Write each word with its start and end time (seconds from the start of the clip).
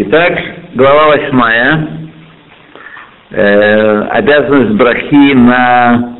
Итак, 0.00 0.32
глава 0.76 1.08
восьмая. 1.08 1.88
Э, 3.32 4.02
обязанность 4.10 4.76
брахи 4.76 5.34
на 5.34 6.14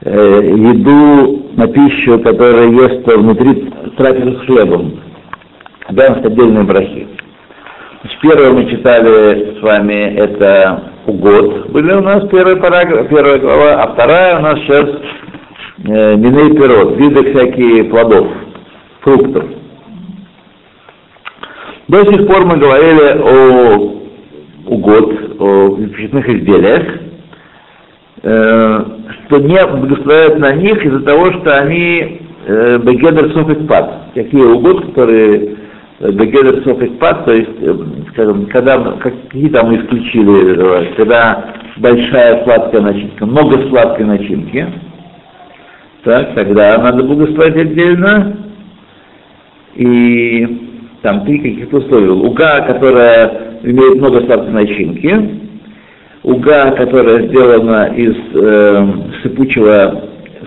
э, 0.00 0.40
еду, 0.56 1.50
на 1.54 1.66
пищу, 1.68 2.18
которая 2.20 2.70
ест 2.70 3.06
внутри 3.06 3.70
трапезы 3.98 4.38
с 4.38 4.46
хлебом. 4.46 4.98
Обязанность 5.88 6.24
отдельной 6.24 6.64
брахи. 6.64 7.06
Значит, 8.00 8.20
первое 8.22 8.52
мы 8.52 8.70
читали 8.70 9.58
с 9.58 9.62
вами 9.62 10.14
это 10.16 10.82
угод. 11.04 11.70
Были 11.70 11.92
у 11.92 12.00
нас 12.00 12.26
первый 12.30 12.56
параграф, 12.56 13.10
первая 13.10 13.38
глава, 13.38 13.82
а 13.82 13.92
вторая 13.92 14.38
у 14.38 14.40
нас 14.40 14.58
сейчас 14.60 14.88
э, 15.84 16.16
миней 16.16 16.56
пирот, 16.56 16.96
виды 16.96 17.30
всякие 17.30 17.84
плодов, 17.84 18.28
фруктов. 19.02 19.61
До 21.92 22.06
сих 22.06 22.26
пор 22.26 22.46
мы 22.46 22.56
говорили 22.56 23.20
о 23.20 23.76
угод, 24.64 25.12
о 25.38 25.76
пищевых 25.76 26.26
изделиях, 26.26 27.00
э, 28.22 28.84
что 29.26 29.38
не 29.40 29.66
благословляют 29.66 30.38
на 30.38 30.54
них 30.54 30.82
из-за 30.86 31.00
того, 31.00 31.32
что 31.32 31.58
они 31.58 32.22
э, 32.46 32.78
бегедер 32.78 33.30
софикпад. 33.34 34.14
Такие 34.14 34.42
угод, 34.42 34.86
которые 34.86 35.56
э, 36.00 36.12
бегедер 36.12 36.64
софикпад, 36.64 37.26
то 37.26 37.34
есть, 37.34 37.60
э, 37.60 37.74
скажем, 38.12 38.46
когда, 38.46 38.78
какие 38.92 39.50
там 39.50 39.76
исключили, 39.76 40.94
когда 40.96 41.44
большая 41.76 42.42
сладкая 42.44 42.80
начинка, 42.80 43.26
много 43.26 43.68
сладкой 43.68 44.06
начинки, 44.06 44.66
так, 46.04 46.34
тогда 46.36 46.78
надо 46.78 47.04
благословить 47.04 47.56
отдельно. 47.56 48.34
И 49.74 50.70
там 51.02 51.24
три 51.24 51.38
каких-то 51.38 51.78
условия. 51.78 52.12
Уга, 52.12 52.60
которая 52.62 53.58
имеет 53.62 53.96
много 53.96 54.24
сладкой 54.24 54.52
начинки, 54.52 55.40
уга, 56.22 56.70
которая 56.72 57.26
сделана 57.28 57.92
из 57.94 58.14
э, 58.34 58.86
сыпучего, 59.22 60.04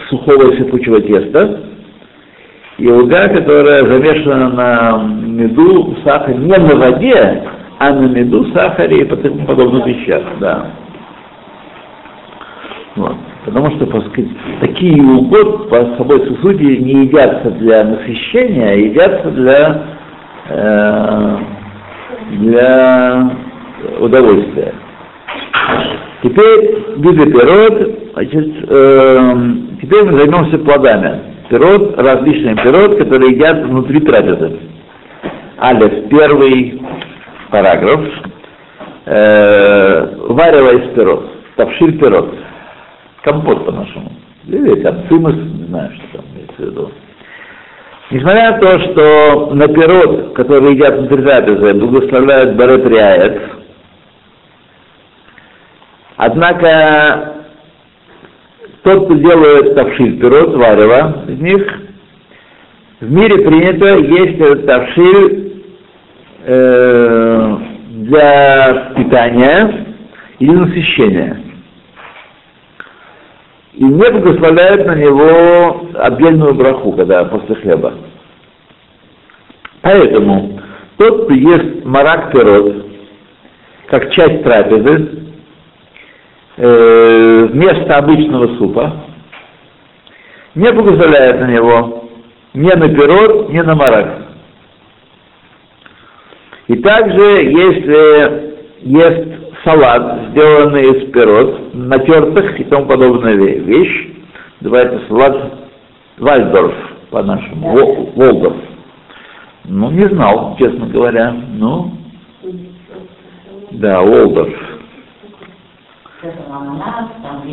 сухого 0.09 0.55
сыпучего 0.55 1.01
теста, 1.01 1.61
и 2.77 2.87
уга, 2.87 3.27
которая 3.27 3.83
замешана 3.83 4.49
на 4.49 5.03
меду, 5.03 5.95
сахаре, 6.03 6.37
не 6.37 6.57
на 6.57 6.75
воде, 6.75 7.43
а 7.79 7.91
на 7.91 8.07
меду, 8.07 8.45
сахаре 8.53 9.01
и 9.01 9.05
тому 9.05 9.45
подобных 9.45 9.85
вещах, 9.85 10.23
да. 10.39 10.71
Вот. 12.95 13.15
Потому 13.45 13.69
что, 13.71 13.85
так 13.85 14.07
сказать, 14.07 14.31
такие 14.61 15.01
угод 15.03 15.69
по 15.69 15.75
собой 15.97 16.25
сути 16.41 16.63
не 16.63 17.05
едятся 17.05 17.51
для 17.51 17.83
насыщения, 17.83 18.69
а 18.69 18.75
едятся 18.75 19.29
для 19.31 19.94
Э, 20.47 21.37
для 22.31 23.31
удовольствия. 23.99 24.73
Теперь 26.21 26.85
виды 26.97 27.31
пирот, 27.31 28.13
значит, 28.13 28.69
э, 28.69 29.33
теперь 29.81 30.03
мы 30.03 30.17
займемся 30.19 30.59
плодами. 30.59 31.21
Пирот, 31.49 31.99
различные 31.99 32.55
пирот, 32.57 32.97
которые 32.97 33.31
едят 33.33 33.63
внутри 33.63 33.99
трапезы. 34.01 34.59
Алиф, 35.59 36.09
первый 36.09 36.81
параграф. 37.49 38.01
Э, 39.05 40.15
варево 40.29 40.79
пирот, 40.93 41.31
тавшиль 41.55 41.97
пирот, 41.97 42.35
компот 43.23 43.65
по-нашему. 43.65 44.11
Или 44.47 44.81
там 44.81 45.07
цимус, 45.09 45.33
не 45.33 45.65
знаю, 45.67 45.91
что 45.95 46.17
там 46.17 46.25
имеется 46.33 46.55
в 46.57 46.65
виду. 46.65 46.91
Несмотря 48.11 48.51
на 48.51 48.57
то, 48.59 48.79
что 48.79 49.49
на 49.55 49.67
пирот, 49.67 50.33
который 50.35 50.73
едят 50.73 50.95
внутри 50.95 51.23
трапезы, 51.23 51.73
благословляют 51.73 52.55
Барет 52.55 53.41
однако 56.15 57.33
тот, 58.83 59.05
кто 59.05 59.13
делает 59.15 59.73
тавшиль, 59.73 60.19
пирот, 60.19 60.55
варево 60.55 61.23
из 61.27 61.39
них, 61.39 61.67
в 62.99 63.11
мире 63.11 63.43
принято 63.43 63.97
есть 63.97 64.39
этот 64.39 64.67
тавшиль 64.67 65.63
э, 66.45 67.57
для 67.89 68.93
питания 68.95 69.85
или 70.37 70.51
насыщения 70.51 71.44
и 73.75 73.83
не 73.83 74.09
благословляют 74.09 74.85
на 74.85 74.95
него 74.95 75.87
отдельную 75.95 76.53
браху, 76.53 76.93
когда 76.93 77.25
после 77.25 77.55
хлеба. 77.55 77.93
Поэтому 79.81 80.61
тот, 80.97 81.25
кто 81.25 81.33
ест 81.33 81.83
марак 81.83 82.31
пирот, 82.31 82.85
как 83.87 84.11
часть 84.11 84.43
трапезы, 84.43 85.25
э, 86.57 87.47
вместо 87.51 87.97
обычного 87.97 88.55
супа, 88.57 88.93
не 90.55 90.71
благословляет 90.71 91.41
на 91.41 91.47
него 91.47 92.09
ни 92.53 92.71
на 92.71 92.87
пирот, 92.87 93.49
ни 93.49 93.59
на 93.59 93.75
марак. 93.75 94.21
И 96.67 96.77
также, 96.77 97.21
если 97.21 98.55
ест 98.81 99.44
салат, 99.65 100.29
сделанный 100.29 100.83
из 100.83 101.11
пирот, 101.11 101.73
натертых 101.73 102.59
и 102.59 102.63
тому 102.65 102.85
подобная 102.85 103.33
вещь. 103.33 104.09
Называется 104.61 105.01
салат 105.07 105.53
Вальдорф 106.17 106.75
по-нашему, 107.09 108.11
Волдорф. 108.15 108.57
Ну, 109.65 109.91
не 109.91 110.07
знал, 110.07 110.55
честно 110.57 110.87
говоря. 110.87 111.31
Ну, 111.31 111.91
да, 113.71 114.01
Волдорф. 114.01 114.53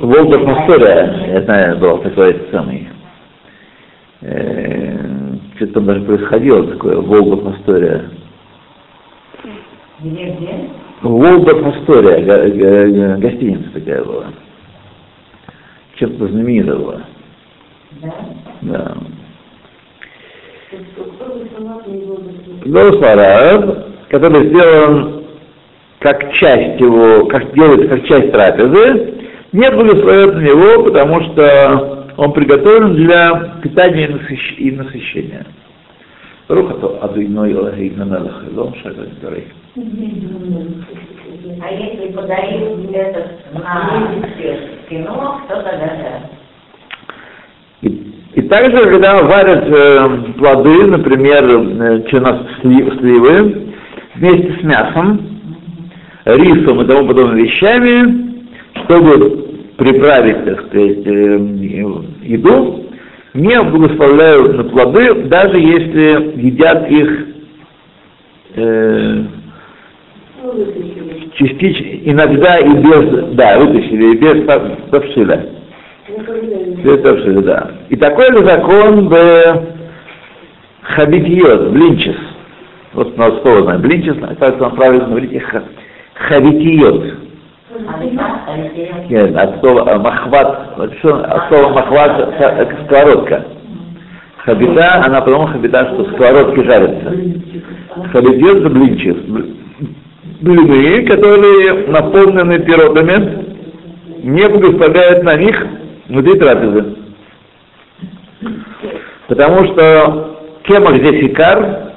Волдорф 0.00 0.48
Астория, 0.48 1.26
я 1.26 1.42
знаю, 1.42 1.78
был 1.78 1.98
такой 1.98 2.46
самый. 2.52 2.88
Э, 4.20 5.36
что-то 5.56 5.72
там 5.74 5.86
даже 5.86 6.00
происходило 6.02 6.66
такое, 6.66 7.00
Волдорф 7.00 7.54
Астория. 7.56 8.10
Где, 10.00 10.30
где? 10.34 10.70
Волберг 11.02 11.66
Астория, 11.66 13.16
гостиница 13.16 13.70
такая 13.74 14.04
была. 14.04 14.26
Чем-то 15.96 16.28
знаменитая 16.28 16.76
была. 16.76 17.00
Да? 18.00 18.14
Да. 18.62 18.96
Лосараб, 22.64 23.86
который 24.10 24.48
сделан 24.48 25.24
как 25.98 26.32
часть 26.34 26.80
его, 26.80 27.26
как 27.26 27.52
делается 27.52 27.88
как 27.88 28.06
часть 28.06 28.32
трапезы, 28.32 29.14
не 29.52 29.70
благословят 29.70 30.34
на 30.36 30.40
него, 30.40 30.84
потому 30.84 31.20
что 31.24 32.06
он 32.16 32.32
приготовлен 32.32 32.94
для 32.94 33.58
питания 33.62 34.06
и 34.06 34.70
насыщения. 34.70 35.46
Рухато 36.48 36.98
Адуиной 37.02 37.52
Элохейна 37.52 38.04
Мелах, 38.04 38.44
Лом. 38.52 38.74
А 39.74 41.70
если 41.72 42.12
подарил 42.12 42.90
этот 42.92 43.54
на 43.54 44.12
кино, 44.88 45.40
то 45.48 45.54
тогда 45.62 45.86
да. 45.96 46.22
И, 47.80 48.42
также, 48.42 48.84
когда 48.90 49.22
варят 49.22 49.64
э, 49.66 50.32
плоды, 50.36 50.86
например, 50.88 51.44
э, 51.44 52.02
черносливы, 52.10 53.72
вместе 54.16 54.58
с 54.60 54.62
мясом, 54.62 55.40
рисом 56.26 56.82
и 56.82 56.86
тому 56.86 57.08
подобными 57.08 57.42
вещами, 57.42 58.44
чтобы 58.84 59.52
приправить, 59.78 60.44
так 60.44 60.66
сказать, 60.66 61.06
э, 61.06 61.38
еду, 62.22 62.84
не 63.32 63.60
благословляют 63.62 64.54
на 64.54 64.64
плоды, 64.64 65.14
даже 65.28 65.58
если 65.58 66.38
едят 66.46 66.90
их 66.90 67.26
э, 68.56 69.24
частично, 71.34 71.86
иногда 72.04 72.58
и 72.58 72.68
без, 72.68 73.34
да, 73.34 73.58
вытащили, 73.58 74.14
и 74.14 74.18
без 74.18 74.46
тавшиля. 74.90 75.46
Без 76.84 77.02
тавшиля, 77.02 77.42
да. 77.42 77.70
И 77.88 77.96
такой 77.96 78.26
же 78.32 78.44
закон 78.44 79.08
в 79.08 79.62
хабитиот, 80.82 81.70
блинчес. 81.70 82.16
Вот 82.92 83.16
на 83.16 83.30
слово 83.40 83.62
знаю, 83.62 83.80
блинчес, 83.80 84.16
как 84.38 84.60
вам 84.60 84.76
правильно 84.76 85.06
говорить, 85.06 85.42
хавитиот. 86.14 87.04
Нет, 89.08 89.34
от 89.34 89.60
слова 89.60 89.98
махват, 89.98 90.78
от 90.78 90.92
слова 91.00 91.68
махват 91.72 92.34
сковородка. 92.84 93.46
Хабита, 94.38 95.04
она 95.06 95.20
потому 95.20 95.46
хабита, 95.46 95.88
что 95.94 96.04
сковородки 96.12 96.64
жарятся. 96.64 97.16
Хабитиот 98.12 98.58
это 98.58 98.68
блинчес 98.68 99.16
блины, 100.42 101.06
которые 101.06 101.86
наполнены 101.88 102.58
пирогами, 102.60 103.56
не 104.22 104.48
благословляют 104.48 105.22
на 105.24 105.36
них 105.36 105.66
внутри 106.08 106.38
трапезы. 106.38 106.96
Потому 109.28 109.64
что 109.66 110.40
кемах 110.64 110.96
здесь 110.96 111.30
икар, 111.30 111.92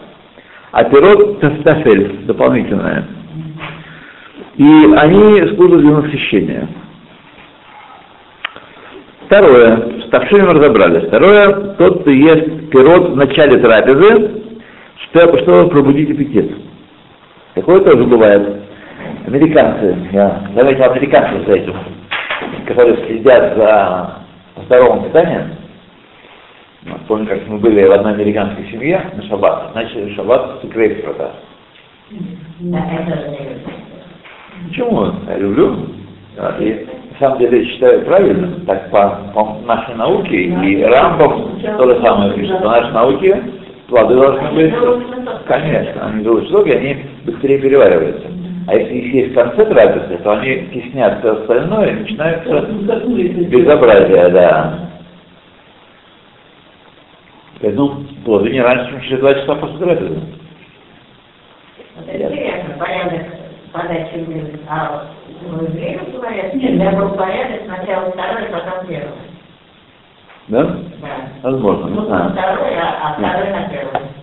а 0.71 0.83
пирот 0.86 1.39
тафель, 1.63 2.25
дополнительное. 2.25 3.07
И 4.56 4.94
они 4.95 5.56
служат 5.56 5.81
для 5.81 5.91
насыщения. 5.91 6.68
Второе, 9.25 10.01
с 10.06 10.09
тавшим 10.09 10.51
разобрались. 10.51 11.07
Второе, 11.07 11.74
тот, 11.77 12.01
кто 12.01 12.12
ест 12.12 12.69
пирот 12.69 13.09
в 13.09 13.15
начале 13.15 13.57
трапезы, 13.57 14.44
чтобы 15.09 15.69
пробудить 15.69 16.12
аппетит. 16.12 16.64
Такое 17.56 17.80
тоже 17.80 18.04
бывает. 18.04 18.63
Американцы, 19.28 19.98
я 20.12 20.42
заметил 20.54 20.92
американцев 20.92 21.48
за 21.48 21.54
этим, 21.54 21.74
которые 22.68 22.98
следят 23.07 23.57
за 23.57 24.16
здоровым 24.66 25.06
питанием. 25.06 25.52
Помню, 27.07 27.28
как 27.28 27.48
мы 27.48 27.57
были 27.57 27.88
в 27.88 27.92
одной 27.92 28.13
американской 28.13 28.66
семье 28.69 29.02
на 29.16 29.24
шаббат. 29.24 29.74
Начали 29.74 30.13
шаббат 30.16 30.60
с 30.62 30.68
грейпфрута. 30.68 31.31
Почему? 34.68 35.06
Я 35.28 35.38
люблю. 35.38 35.88
И 36.60 36.88
на 37.13 37.19
самом 37.19 37.40
деле 37.40 37.66
считаю 37.66 38.06
правильно, 38.06 38.60
так 38.68 38.92
по, 38.92 39.31
по 39.34 39.62
нашей 39.66 39.96
науке, 39.96 40.36
и 40.36 40.84
Рамбом 40.84 41.62
то 41.62 41.90
же 41.90 42.06
самое 42.06 42.34
пишет, 42.34 42.60
по 42.60 42.68
нашей 42.68 42.92
науке 42.92 43.44
плоды 43.88 44.16
должны 44.16 44.52
быть, 44.52 44.74
конечно, 45.46 46.08
они 46.08 46.24
долго 46.24 46.72
они 46.72 47.06
быстрее 47.26 47.60
перевариваются. 47.60 48.28
А 48.68 48.76
если 48.76 48.94
их 48.96 49.14
есть 49.14 49.32
в 49.32 49.36
конце 49.36 49.66
трапезы, 49.66 50.18
то 50.18 50.32
они 50.32 50.68
теснят 50.74 51.20
все 51.20 51.34
остальное, 51.34 51.90
и 51.90 52.00
начинается 52.00 52.62
безобразие, 53.48 54.30
да. 54.30 54.80
Поэтому 57.62 58.06
плоды 58.26 58.50
не 58.50 58.62
раньше, 58.62 58.90
чем 58.90 59.02
через 59.02 59.20
два 59.20 59.34
часа 59.34 59.56
после 59.56 59.78
трапезы. 59.78 60.20
Вот 61.96 62.08
это 62.08 62.34
интересно, 62.34 62.76
порядок 62.80 63.22
подачи 63.76 64.18
блюд. 64.26 64.60
А 64.68 65.08
в 65.42 65.64
евреев 65.64 66.12
говорят, 66.14 66.54
всегда 66.54 66.92
был 66.92 67.10
порядок, 67.10 67.62
сначала 67.66 68.12
второй, 68.12 68.46
потом 68.46 68.88
первый. 68.88 69.35
Да? 70.47 70.77
Возможно, 71.42 71.88
не 71.88 71.95
Ну, 71.95 72.06
знаю. 72.06 72.31
второй, 72.31 72.75
а, 72.77 73.15
на. 73.19 73.30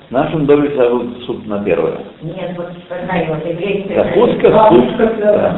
В 0.09 0.13
нашем 0.13 0.47
доме 0.47 0.69
всегда 0.69 0.91
был 0.91 1.15
суп 1.27 1.47
на 1.47 1.65
первое. 1.65 1.99
Нет, 2.23 2.53
вот 2.57 2.67
знаю, 3.07 3.27
вот 3.29 3.47
еврейский... 3.47 3.95
Закуска, 3.95 4.69
суп. 4.69 4.85
Да. 5.19 5.55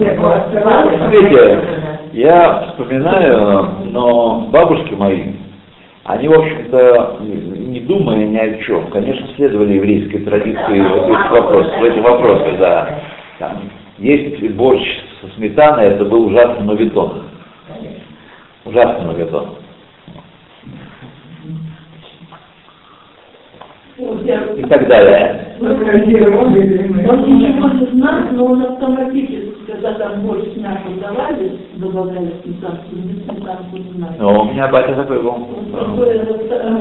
Смотрите, 0.96 1.60
я 2.12 2.68
вспоминаю, 2.68 3.68
но 3.90 4.46
бабушки 4.52 4.94
мои, 4.94 5.32
они, 6.04 6.28
в 6.28 6.32
общем-то, 6.32 7.16
не 7.20 7.80
думая 7.80 8.24
ни 8.24 8.36
о 8.36 8.58
чем, 8.62 8.86
конечно, 8.90 9.26
следовали 9.36 9.74
еврейской 9.74 10.18
традиции 10.18 10.80
в 10.80 10.94
этих 10.94 11.30
вопросах, 11.30 11.80
в 11.80 11.84
этих 11.84 12.02
вопросах, 12.02 12.58
да. 12.58 13.00
Там, 13.38 13.58
есть 13.98 14.50
борщ 14.54 14.82
со 15.20 15.28
сметаной, 15.36 15.86
это 15.88 16.04
был 16.04 16.26
ужасный 16.28 16.64
новитон. 16.64 17.24
Ужасный 18.64 19.06
новитон. 19.06 19.56
И 23.96 24.62
так 24.64 24.88
далее. 24.88 25.56
Он 25.60 25.78
ничего 27.22 27.68
не 27.68 27.86
знает, 27.96 28.32
но 28.32 28.46
он 28.46 28.62
автоматически, 28.62 29.54
когда 29.68 29.94
там 29.94 30.20
с 30.20 30.56
мясом 30.56 30.98
давали, 30.98 31.60
добавляли 31.74 32.34
сметанку, 32.42 32.92
не 32.92 33.22
сметанку 33.22 33.76
не 33.76 33.92
знаю. 33.92 34.14
Но 34.18 34.42
у 34.42 34.44
меня 34.46 34.66
батя 34.66 34.94
такой 34.96 35.22
был. 35.22 35.36
Э, 35.74 35.76
э. 35.76 36.74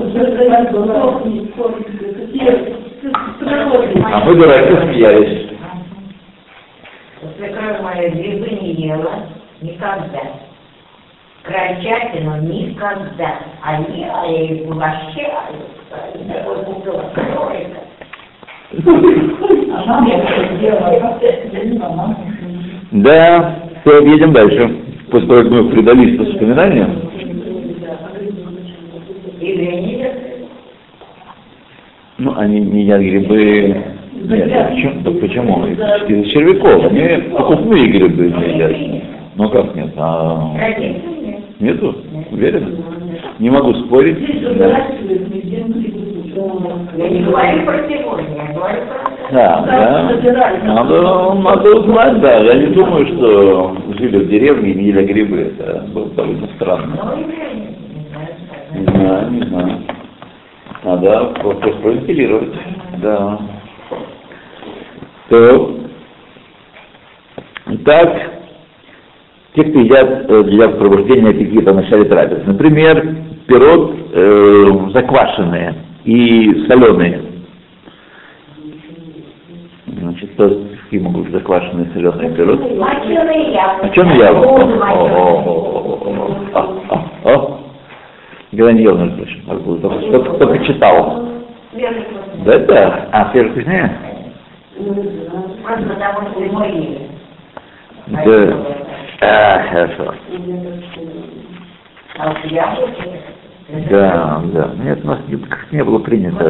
А 4.06 4.26
мы 4.26 4.36
дураки 4.36 4.76
смеялись. 4.76 5.50
Свекровь 7.38 7.82
моя 7.82 8.10
грибы 8.10 8.50
не 8.60 8.74
ела 8.88 9.28
никогда. 9.62 10.22
Крольчатину 11.44 12.42
никогда. 12.42 13.38
А 13.62 13.82
ела 13.82 14.26
Да, 22.92 23.56
все, 23.82 24.06
едем 24.06 24.34
дальше. 24.34 24.70
После 25.12 25.28
того, 25.28 25.42
как 25.42 25.52
мы 25.52 25.70
предались 25.70 26.18
воспоминаниям, 26.18 26.90
ну, 32.18 32.38
они 32.38 32.60
не 32.62 32.84
едят 32.84 33.02
грибы... 33.02 33.84
Нет, 34.14 34.70
почему? 34.70 35.02
Да 35.04 35.12
почему? 35.12 35.66
Из 35.68 36.32
червяков. 36.32 36.86
Они 36.86 37.30
покупные 37.32 37.88
грибы 37.88 38.32
не 38.32 38.54
едят. 38.54 39.04
Ну 39.36 39.50
как 39.50 39.76
нет? 39.76 39.90
А... 39.98 40.56
Нету? 41.60 41.96
Уверен? 42.32 42.78
Не 43.40 43.50
могу 43.50 43.74
спорить. 43.74 44.18
Здесь 44.18 44.42
Да. 44.42 44.68
выращивают 44.68 45.34
медведь, 45.34 45.46
Я 46.96 47.10
не 47.10 47.22
говорю 47.24 47.66
про 47.66 47.90
сегодня, 47.90 48.36
я 48.36 48.54
говорю 48.54 48.82
про... 48.88 49.04
Да, 49.32 49.62
да. 49.66 50.64
Надо, 50.64 51.34
надо 51.34 51.80
узнать, 51.80 52.22
да. 52.22 52.38
Я 52.40 52.54
не 52.56 52.68
думаю, 52.68 53.08
что 53.08 53.76
жили 53.98 54.18
в 54.18 54.30
деревне 54.30 54.72
и 54.72 54.76
не 54.76 54.84
ели 54.86 55.06
грибы. 55.06 55.54
Это 55.58 55.84
было 55.94 56.10
довольно 56.10 56.48
странно. 56.56 57.16
Не 58.74 58.86
знаю, 58.86 59.32
Не 59.32 59.46
знаю. 59.46 59.78
Надо 60.84 61.32
вопрос 61.44 61.76
провентилировать. 61.82 62.54
Да. 63.02 63.40
То. 65.30 65.78
Итак, 67.66 68.33
те, 69.56 69.64
кто 69.64 69.80
едят 69.80 70.30
э, 70.30 70.44
для 70.44 70.70
пробуждения 70.70 71.30
аппетита 71.30 71.74
в 71.74 71.76
начале 71.76 72.06
трапезы. 72.06 72.44
Например, 72.46 73.16
пирог 73.48 73.92
э, 74.14 74.90
заквашенные 74.94 75.76
и 76.06 76.66
соленые. 76.68 77.22
Значит, 79.86 80.32
какие 80.36 81.00
могут 81.00 81.26
быть 81.26 81.34
заквашенные 81.34 81.92
соленые 81.94 82.32
пирог? 82.32 82.60
Моченые 82.78 83.54
яблоки. 83.54 83.86
Моченую. 83.86 84.24
О, 87.26 87.60
Никогда 88.52 88.74
не 88.74 88.84
ел, 88.84 88.96
между 88.96 89.18
прочим, 89.18 89.50
арбуз. 89.50 89.82
Только, 89.82 90.34
только, 90.38 90.66
читал. 90.66 91.26
Да, 92.46 92.60
да. 92.60 93.10
А, 93.12 93.32
свежий 93.32 93.50
вкуснее? 93.52 93.98
Просто 95.64 95.84
потому, 95.90 96.30
что 96.30 96.40
зимой. 96.40 97.00
Да. 98.08 98.83
А, 99.26 99.64
хорошо. 99.70 100.14
Да, 103.90 104.42
да. 104.54 104.72
Нет, 104.84 105.04
у 105.04 105.08
нас 105.08 105.20
не, 105.28 105.40
не 105.72 105.84
было 105.84 106.00
принято. 106.00 106.44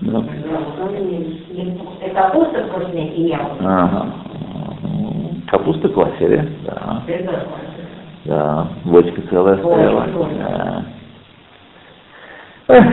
Да. 0.00 0.24
Капуста 2.14 2.64
вкуснее, 2.64 3.08
и 3.14 3.28
яблоки. 3.28 3.60
Ага. 3.64 4.06
Капуста 5.48 5.88
квасили, 5.88 6.48
да. 6.64 7.02
Да. 8.24 8.66
Бочка 8.84 9.22
целая 9.30 9.56
стояла. 9.58 10.06
Да. 12.66 12.84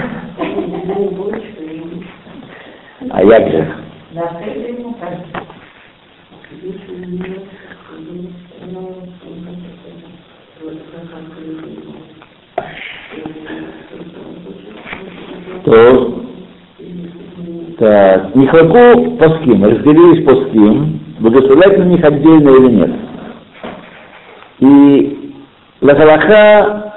А 3.09 3.23
як 3.23 3.49
же? 3.49 3.75
Ты 6.51 6.67
ему 8.67 8.83
кажется. 9.45 9.91
То, 15.63 16.23
так, 17.77 18.35
Нихаку 18.35 19.11
Паским, 19.17 19.63
разделились 19.63 20.25
Паским, 20.25 20.99
благословлять 21.19 21.77
на 21.77 21.83
них 21.83 22.03
отдельно 22.03 22.49
или 22.49 22.71
нет. 22.73 22.91
И 24.59 25.33
Лахалаха 25.81 26.93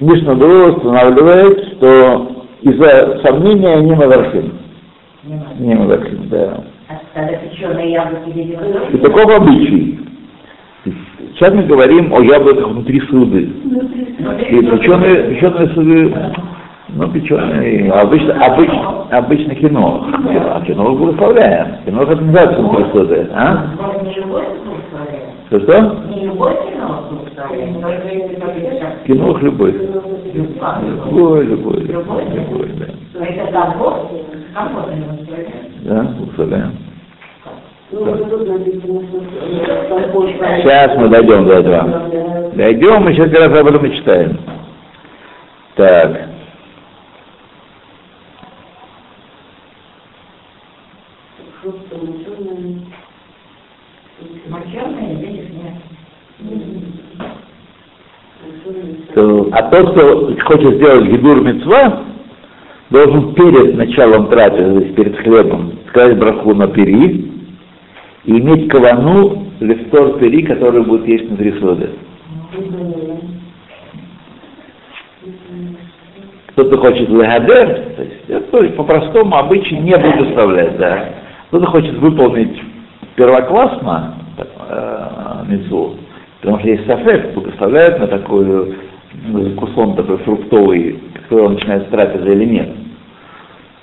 Мишнадро 0.00 0.72
устанавливает, 0.72 1.74
что 1.74 2.44
из-за 2.62 3.20
сомнения. 3.24 3.80
Не 3.80 3.94
надо. 3.94 4.44
Не 5.58 5.74
Мавархим, 5.74 6.28
да. 6.28 6.64
А 7.16 7.20
когда 7.20 7.38
печеные 7.38 7.92
яблоки 7.92 8.28
И 8.28 8.32
видели 8.32 8.98
таков 8.98 9.30
обычай. 9.34 9.98
Сейчас 11.32 11.54
мы 11.54 11.62
говорим 11.62 12.12
о 12.12 12.20
яблоках 12.20 12.68
внутри 12.68 13.00
суды. 13.08 13.40
И 13.42 14.60
печеные, 14.60 15.22
печеные 15.30 15.68
суды, 15.68 16.14
ну, 16.90 17.08
печеные, 17.08 17.90
обычно, 17.90 18.34
обычно, 18.44 19.06
обычно 19.10 19.54
кино. 19.54 20.06
А 20.28 20.60
кино 20.66 20.94
благословляем. 20.94 21.76
Кино 21.86 22.02
это 22.02 22.16
называется 22.16 22.60
внутри 22.60 22.84
суды. 22.92 23.30
А? 23.32 23.64
Что, 25.46 25.60
что? 25.60 26.02
Кино 29.06 29.38
любой. 29.38 29.72
Любой. 29.72 31.46
Любой, 31.46 31.46
любой, 31.46 32.24
любой, 32.26 32.68
да. 32.76 32.86
Да, 35.84 36.02
благословляем. 36.18 36.85
Сейчас 37.88 38.02
мы 40.96 41.08
дойдем 41.08 41.46
до 41.46 41.52
этого. 41.54 42.10
Дойдем, 42.54 43.04
мы 43.04 43.12
сейчас 43.14 43.30
как 43.30 43.48
раз 43.48 43.60
об 43.60 43.66
этом 43.68 43.86
и 43.86 43.94
читаем. 43.94 44.40
Так. 45.76 46.30
А 59.52 59.62
тот, 59.70 59.92
кто 59.92 60.36
хочет 60.44 60.74
сделать 60.74 61.06
гидур 61.06 61.40
мецва, 61.40 62.02
должен 62.90 63.34
перед 63.34 63.76
началом 63.76 64.26
трапезы, 64.26 64.72
то 64.72 64.80
есть 64.80 64.94
перед 64.96 65.16
хлебом, 65.18 65.78
сказать 65.88 66.18
браху 66.18 66.52
на 66.52 66.66
пери 66.66 67.35
и 68.26 68.32
иметь 68.32 68.68
кавану 68.68 69.46
листор 69.60 70.18
пери, 70.18 70.42
который 70.42 70.82
будет 70.82 71.06
есть 71.06 71.28
внутри 71.28 71.52
соды. 71.60 71.90
Кто-то 76.48 76.78
хочет 76.78 77.08
лагадер, 77.08 77.92
то 77.96 78.02
есть 78.02 78.28
это 78.28 78.76
по-простому 78.76 79.36
обычай 79.36 79.76
не 79.78 79.96
благословлять, 79.96 80.76
да. 80.78 81.10
Кто-то 81.48 81.66
хочет 81.66 81.94
выполнить 81.98 82.60
первоклассно 83.14 84.14
э, 84.38 85.44
митцву, 85.48 85.96
потому 86.40 86.58
что 86.58 86.68
есть 86.68 86.86
сафек, 86.86 87.34
благословляют 87.34 88.00
на 88.00 88.06
такую 88.08 88.74
ну, 89.28 89.50
кусон 89.54 89.94
такой 89.96 90.16
фруктовый, 90.18 90.98
который 91.14 91.50
начинает 91.50 91.86
с 91.86 91.90
трапезы 91.90 92.32
или 92.32 92.44
нет. 92.44 92.68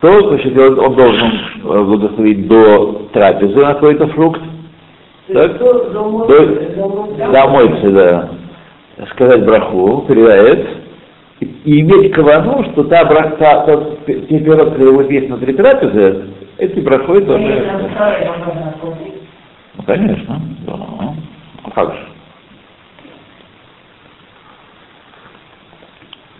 То, 0.03 0.19
значит, 0.27 0.57
он 0.59 0.77
он 0.79 0.95
должен 0.95 1.31
э, 1.63 1.83
благословить 1.85 2.45
до 2.49 3.07
трапезы 3.13 3.55
на 3.55 3.73
какой-то 3.73 4.07
фрукт, 4.07 4.41
так? 5.33 5.57
Домой- 7.31 7.91
да, 7.93 8.29
сказать 9.11 9.45
браху, 9.45 10.03
передает, 10.05 10.67
и, 11.39 11.45
и 11.45 11.79
иметь 11.79 12.11
кавану, 12.11 12.65
что 12.73 12.83
та 12.83 13.05
брах, 13.05 13.37
та, 13.37 13.65
те 14.05 14.39
пирог, 14.41 14.73
который 14.73 14.91
будет 14.93 15.09
есть 15.09 15.27
внутри 15.27 15.53
трапезы, 15.53 16.25
эти 16.57 16.81
брахой 16.81 17.19
Или 17.19 17.25
тоже. 17.25 17.71
Ну, 19.77 19.83
конечно, 19.83 20.41
да. 20.67 20.73
А 21.63 21.71
как 21.71 21.93
же? 21.93 22.07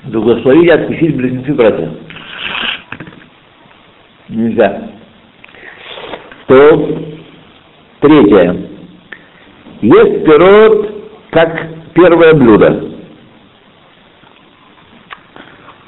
Да 0.03 0.19
благословили 0.19 0.69
откусить 0.69 1.15
близнецы 1.15 1.53
братья. 1.53 1.93
Нельзя. 4.33 4.89
То 6.47 6.99
третье. 7.99 8.67
Есть 9.81 10.25
пирот 10.25 10.91
как 11.29 11.67
первое 11.93 12.33
блюдо. 12.33 12.89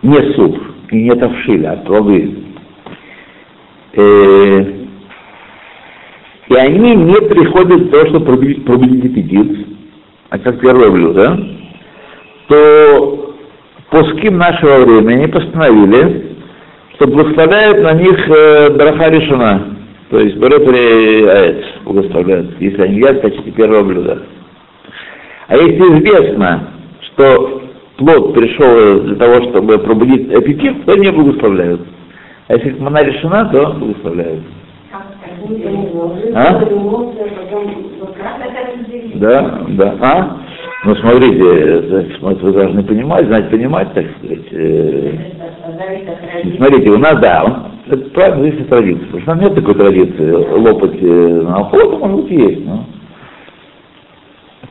Не 0.04 0.34
суп 0.34 0.62
и 0.92 1.04
не 1.04 1.16
тавшиль, 1.16 1.66
а 1.66 1.78
плоды. 1.78 2.36
Э, 3.94 4.62
и 6.50 6.56
они 6.56 6.96
не 6.96 7.22
приходят 7.22 7.82
в 7.82 7.90
то, 7.90 8.06
что 8.08 8.20
пробудить 8.20 9.06
аппетит, 9.06 9.68
а 10.30 10.38
как 10.38 10.60
первое 10.60 10.92
блюдо, 10.92 11.40
то 12.48 13.36
пуским 13.90 14.38
нашего 14.38 14.86
времени 14.86 15.26
постановили, 15.26 16.25
что 16.96 17.08
благословляют 17.08 17.82
на 17.84 17.94
них 17.94 18.30
э, 18.30 18.70
браха 18.72 19.10
решена, 19.10 19.78
то 20.10 20.20
есть 20.20 20.38
берет 20.38 20.68
аэц, 20.68 21.66
благословляют, 21.84 22.60
если 22.60 22.82
они 22.82 22.96
едят 22.98 23.18
в 23.18 23.22
качестве 23.22 23.52
первого 23.52 23.84
блюда. 23.84 24.24
А 25.48 25.58
если 25.58 25.78
известно, 25.78 26.70
что 27.02 27.62
плод 27.98 28.34
пришел 28.34 29.02
для 29.02 29.16
того, 29.16 29.50
чтобы 29.50 29.78
пробудить 29.80 30.34
аппетит, 30.34 30.86
то 30.86 30.96
не 30.96 31.12
благословляют. 31.12 31.82
А 32.48 32.54
если 32.54 32.80
мана 32.80 33.04
решена, 33.04 33.50
то 33.52 33.74
благословляют. 33.74 34.44
А? 36.34 36.62
Да, 39.16 39.62
да. 39.70 39.96
А? 40.02 40.38
Ну, 40.86 40.96
смотрите, 40.96 41.44
вы 42.22 42.52
должны 42.52 42.84
понимать, 42.84 43.26
знать, 43.26 43.50
понимать, 43.50 43.92
так 43.94 44.06
сказать. 44.18 44.46
э, 44.52 45.14
Это 45.42 45.78
зависит 45.78 46.10
от 46.10 46.20
родителей. 46.22 46.25
Смотрите, 46.58 46.90
у 46.90 46.98
нас, 46.98 47.20
да, 47.20 47.44
он, 47.44 47.54
это 47.88 48.10
правильно, 48.12 48.44
зависит 48.44 48.62
от 48.62 48.70
традиции. 48.70 49.06
Потому 49.06 49.22
что 49.22 49.32
у 49.32 49.36
нас 49.36 49.44
нет 49.44 49.56
такой 49.56 49.76
традиции 49.76 50.32
лопать 50.32 50.98
э, 51.02 51.42
на 51.42 51.58
охоту, 51.58 51.98
может 51.98 52.24
быть, 52.24 52.32
есть, 52.32 52.66
но 52.66 52.86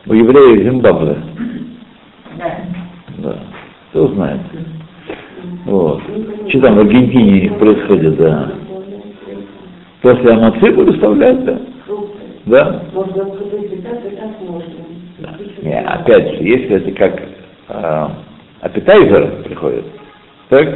у 0.06 0.12
евреев 0.14 0.64
Зимбабве, 0.64 1.16
Да. 2.38 2.58
да, 3.18 3.38
кто 3.90 4.08
знает. 4.08 4.40
Вот. 5.64 6.02
Что 6.48 6.60
там 6.60 6.74
в 6.76 6.80
Аргентине 6.80 7.50
происходит, 7.52 8.16
да. 8.16 8.52
После 10.02 10.32
амоци 10.32 10.70
выставлять, 10.72 11.44
да. 11.44 11.58
Да? 12.46 12.82
Можно. 12.92 13.24
Не, 15.62 15.80
опять 15.80 16.36
же, 16.36 16.42
если 16.42 16.76
это 16.76 16.90
как 16.92 17.22
э, 17.68 18.08
аппетайзер 18.60 19.44
приходит, 19.44 19.84
так, 20.50 20.68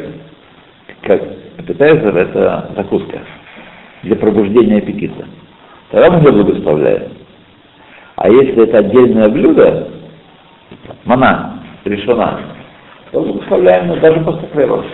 как 1.09 1.23
аппетайзер 1.57 2.15
это 2.15 2.71
закуска 2.77 3.23
для 4.03 4.15
пробуждения 4.15 4.79
аппетита, 4.79 5.27
тогда 5.91 6.11
мы 6.11 6.21
не 6.21 6.31
благословляем. 6.31 7.12
А 8.17 8.29
если 8.29 8.69
это 8.69 8.79
отдельное 8.79 9.29
блюдо, 9.31 9.88
мана, 11.07 11.62
решена, 11.85 12.41
то 13.11 13.23
благословляем 13.23 13.87
мы 13.88 14.00
даже 14.00 14.21
после 14.21 14.49
хлеба. 14.49 14.85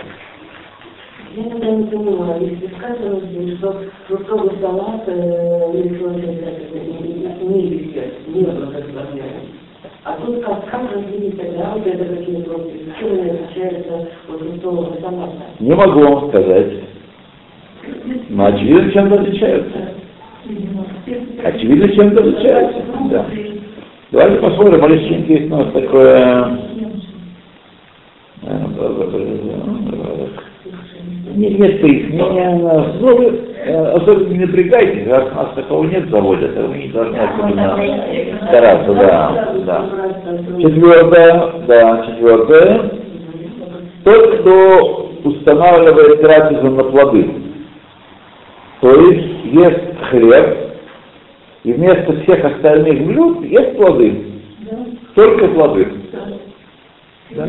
Я 1.35 1.43
тогда 1.49 1.69
не 1.69 1.83
понимаю, 1.83 2.41
если 2.49 2.73
сказано 2.77 3.57
что 3.57 3.83
фруктовый 4.07 4.57
салат 4.61 5.03
э, 5.07 5.71
или 5.73 5.97
что-то 5.97 6.19
это 6.19 7.43
не 7.43 7.69
везет, 7.71 8.27
не 8.27 8.43
благословляет. 8.43 9.44
А 10.05 10.13
тут 10.23 10.45
как, 10.45 10.69
как 10.69 10.81
разделить 10.93 11.35
тогда 11.35 11.73
вот 11.73 11.87
это 11.87 12.05
какие 12.05 12.43
фрукты? 12.43 12.79
Чем 12.99 13.13
они 13.13 13.29
отличаются 13.31 13.95
от 13.95 14.39
фруктового 14.39 14.95
салата? 15.01 15.45
Не 15.59 15.73
могу 15.73 15.99
вам 15.99 16.29
сказать. 16.29 16.73
Но 18.29 18.45
очевидно, 18.45 18.91
чем-то 18.91 19.19
отличаются. 19.19 19.77
Очевидно, 21.43 21.89
чем-то 21.89 22.19
отличаются. 22.19 22.81
Да. 23.09 23.25
Давайте 24.11 24.41
посмотрим, 24.41 24.83
Алексеенко 24.83 25.33
есть 25.33 25.51
у 25.51 25.55
нас 25.55 25.73
такое... 25.73 26.59
Нет, 31.35 31.59
нет 31.59 31.81
пояснения, 31.81 32.55
ну, 32.99 33.17
вы 33.17 33.25
э, 33.25 33.44
особенно 33.65 34.27
не 34.29 34.45
напрягайтесь, 34.45 35.07
раз 35.07 35.23
у 35.31 35.35
нас 35.35 35.53
такого 35.55 35.83
нет 35.85 36.05
в 36.05 36.09
заводе, 36.11 36.47
то 36.49 36.61
вы 36.61 36.77
не 36.77 36.87
должны 36.89 37.17
особенно 37.17 38.47
стараться, 38.47 38.93
да, 38.93 39.53
да. 39.65 39.85
Четвертое, 40.61 41.53
да, 41.67 42.05
четвертое. 42.05 42.91
Тот, 44.03 44.39
кто 44.39 45.11
устанавливает 45.23 46.21
трапезу 46.21 46.71
на 46.71 46.83
плоды, 46.83 47.27
то 48.81 48.91
есть 49.01 49.45
ест 49.45 49.81
хлеб, 50.09 50.57
и 51.63 51.73
вместо 51.73 52.21
всех 52.21 52.45
остальных 52.45 53.03
блюд 53.07 53.43
ест 53.45 53.75
плоды. 53.77 54.25
Только 55.15 55.47
плоды. 55.47 55.87
Да? 57.31 57.47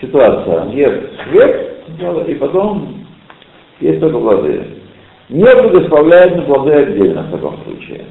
Ситуация. 0.00 0.66
Ест 0.66 1.02
хлеб, 1.24 2.28
и 2.28 2.34
потом 2.34 3.04
есть 3.80 3.98
только 3.98 4.18
плоды. 4.18 4.79
Не 5.30 5.44
благословляет 5.44 6.36
на 6.36 6.42
плоды 6.42 6.72
отдельно 6.72 7.22
в 7.22 7.30
таком 7.30 7.62
случае. 7.62 8.04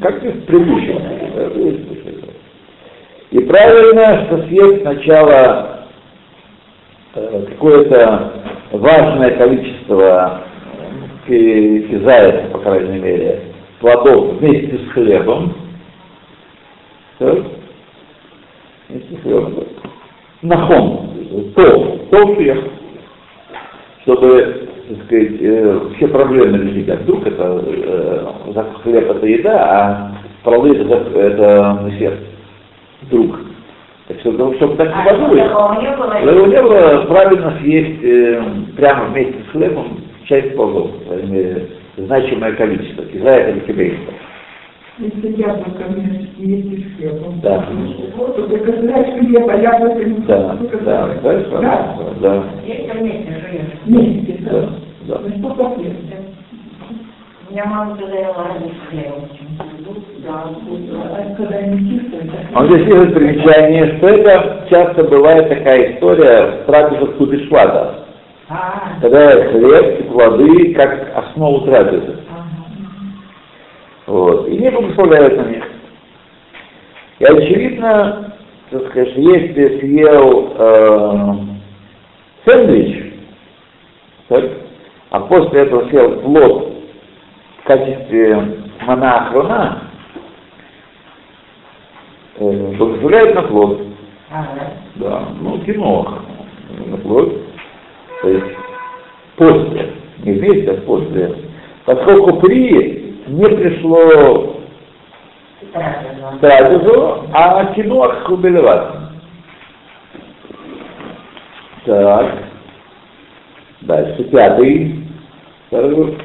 Как 0.00 0.22
и 0.22 0.28
в 0.28 0.44
предыдущем. 0.44 1.00
И 3.30 3.38
правильно, 3.44 4.26
что 4.26 4.46
съесть 4.48 4.82
сначала 4.82 5.86
э, 7.14 7.46
какое-то 7.50 8.32
важное 8.72 9.30
количество 9.38 10.42
э, 11.26 11.78
кизаев, 11.88 12.52
по 12.52 12.58
крайней 12.58 12.98
мере, 12.98 13.42
плодов 13.80 14.38
вместе 14.38 14.78
с 14.78 14.92
хлебом. 14.92 15.54
Так? 17.18 17.38
Вместе 18.88 19.16
с 19.16 19.22
хлебом. 19.22 19.64
Нахон. 20.42 21.10
Тов 21.54 22.40
ехал 22.40 22.70
чтобы, 24.02 24.69
так 24.90 25.06
сказать, 25.06 25.32
э, 25.40 25.80
все 25.96 26.08
проблемы 26.08 26.58
решить. 26.58 26.88
А 26.88 26.96
вдруг 26.96 27.26
это 27.26 27.62
э, 27.64 28.62
хлеб 28.82 29.10
это 29.10 29.26
еда, 29.26 29.62
а 29.62 30.12
плоды 30.42 30.76
это, 30.78 30.94
это 31.18 31.92
сердце. 31.98 32.22
Вдруг. 33.02 33.38
Так 34.08 34.18
что, 34.20 34.54
чтобы 34.54 34.76
так 34.76 34.88
А, 35.54 35.80
не 35.80 35.96
было? 35.96 36.18
Но 36.24 36.30
его 36.32 36.46
не 36.46 36.62
было 36.62 37.04
правильно 37.06 37.56
съесть 37.60 38.02
э, 38.02 38.42
прямо 38.76 39.04
вместе 39.06 39.36
с 39.46 39.52
хлебом 39.52 40.00
часть 40.24 40.56
плодов, 40.56 40.90
по 40.90 41.14
крайней 41.14 41.30
мере, 41.30 41.68
значимое 41.96 42.52
количество, 42.52 43.04
кизая 43.04 43.52
или 43.52 43.60
кибейство. 43.60 44.12
Если 45.00 45.40
яблоко 45.40 45.84
вместе 45.88 46.28
есть 46.36 46.92
с 46.92 46.96
хлебом. 46.96 47.40
Да. 47.42 47.66
Вот, 48.16 48.36
ты 48.36 48.42
только 48.42 48.80
знаешь 48.82 49.18
хлеб, 49.18 49.48
а 49.48 49.56
яблоко 49.56 50.04
не 50.04 50.16
Да, 50.26 50.58
да, 50.84 51.08
да, 51.22 51.40
да, 51.60 51.94
да, 52.20 52.44
Если 52.66 52.98
вместе 52.98 53.32
живешь. 53.40 53.72
Вместе, 53.86 54.38
да, 54.44 54.50
да. 54.50 54.68
да. 55.08 55.20
Ну 55.24 55.54
что? 55.54 55.74
У 57.48 57.52
меня 57.52 57.64
мама 57.64 57.96
говорила 57.96 58.34
разных 58.34 58.72
хлебов. 58.90 59.24
Да, 60.22 60.44
а 62.54 62.60
А 62.60 62.66
здесь 62.66 62.86
есть 62.86 63.14
примечание, 63.14 63.96
что 63.96 64.08
это 64.08 64.66
часто 64.68 65.04
бывает 65.04 65.48
такая 65.48 65.94
история 65.94 66.62
в 66.62 66.66
трапезах 66.66 67.16
Кудышлада, 67.16 68.04
А, 68.50 69.00
когда 69.00 69.30
хлеб 69.50 70.00
и 70.00 70.02
плоды 70.04 70.74
как 70.74 71.10
основу 71.16 71.62
трапезы. 71.62 72.19
Вот, 74.10 74.48
и 74.48 74.58
не 74.58 74.68
благословляют 74.68 75.36
на 75.36 75.50
них. 75.50 75.64
И 77.20 77.24
очевидно, 77.24 78.34
так 78.68 78.88
сказать, 78.88 79.12
если 79.14 79.78
съел 79.78 80.52
э, 80.58 81.34
сэндвич, 82.44 83.12
так, 84.26 84.44
а 85.10 85.20
после 85.20 85.60
этого 85.60 85.88
съел 85.90 86.22
плод 86.22 86.72
в 87.58 87.66
качестве 87.68 88.64
моноахрона, 88.84 89.84
э, 92.34 92.72
благословляют 92.76 93.36
на 93.36 93.42
плод. 93.42 93.80
Ага. 94.32 94.72
Да, 94.96 95.28
ну, 95.40 95.60
кинох, 95.60 96.24
на 96.84 96.96
плод. 96.96 97.32
То 98.22 98.28
есть 98.28 98.56
после, 99.36 99.92
не 100.24 100.32
вместе, 100.32 100.72
а 100.72 100.80
после. 100.80 101.32
Поскольку 101.84 102.40
при 102.40 103.09
не 103.30 103.44
пришло 103.44 104.56
трапезу, 106.40 107.26
а 107.32 107.72
кинох 107.74 108.28
убелеват. 108.28 108.96
Так. 111.84 112.26
Дальше, 113.82 114.24
пятый. 114.24 115.04
Второй. 115.68 116.18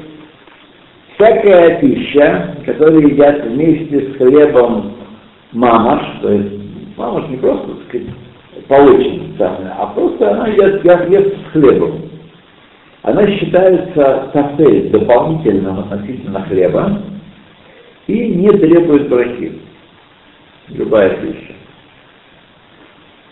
Всякая 1.14 1.80
пища, 1.80 2.56
которую 2.66 3.08
едят 3.08 3.44
вместе 3.44 4.12
с 4.12 4.16
хлебом 4.16 4.96
мамаш, 5.52 6.02
то 6.20 6.30
есть 6.30 6.96
мамаш 6.96 7.28
не 7.28 7.36
просто, 7.38 7.68
так 7.68 7.88
сказать, 7.88 8.08
полученный, 8.68 9.34
а 9.38 9.86
просто 9.94 10.30
она 10.30 10.48
ест, 10.48 10.84
ест 10.84 11.34
с 11.36 11.52
хлебом. 11.52 12.05
Она 13.06 13.24
считается 13.28 14.30
тафель 14.32 14.90
дополнительным 14.90 15.78
относительно 15.78 16.42
хлеба 16.42 17.02
и 18.08 18.34
не 18.34 18.48
требует 18.50 19.08
брахи. 19.08 19.60
Любая 20.70 21.10
пища. 21.10 21.54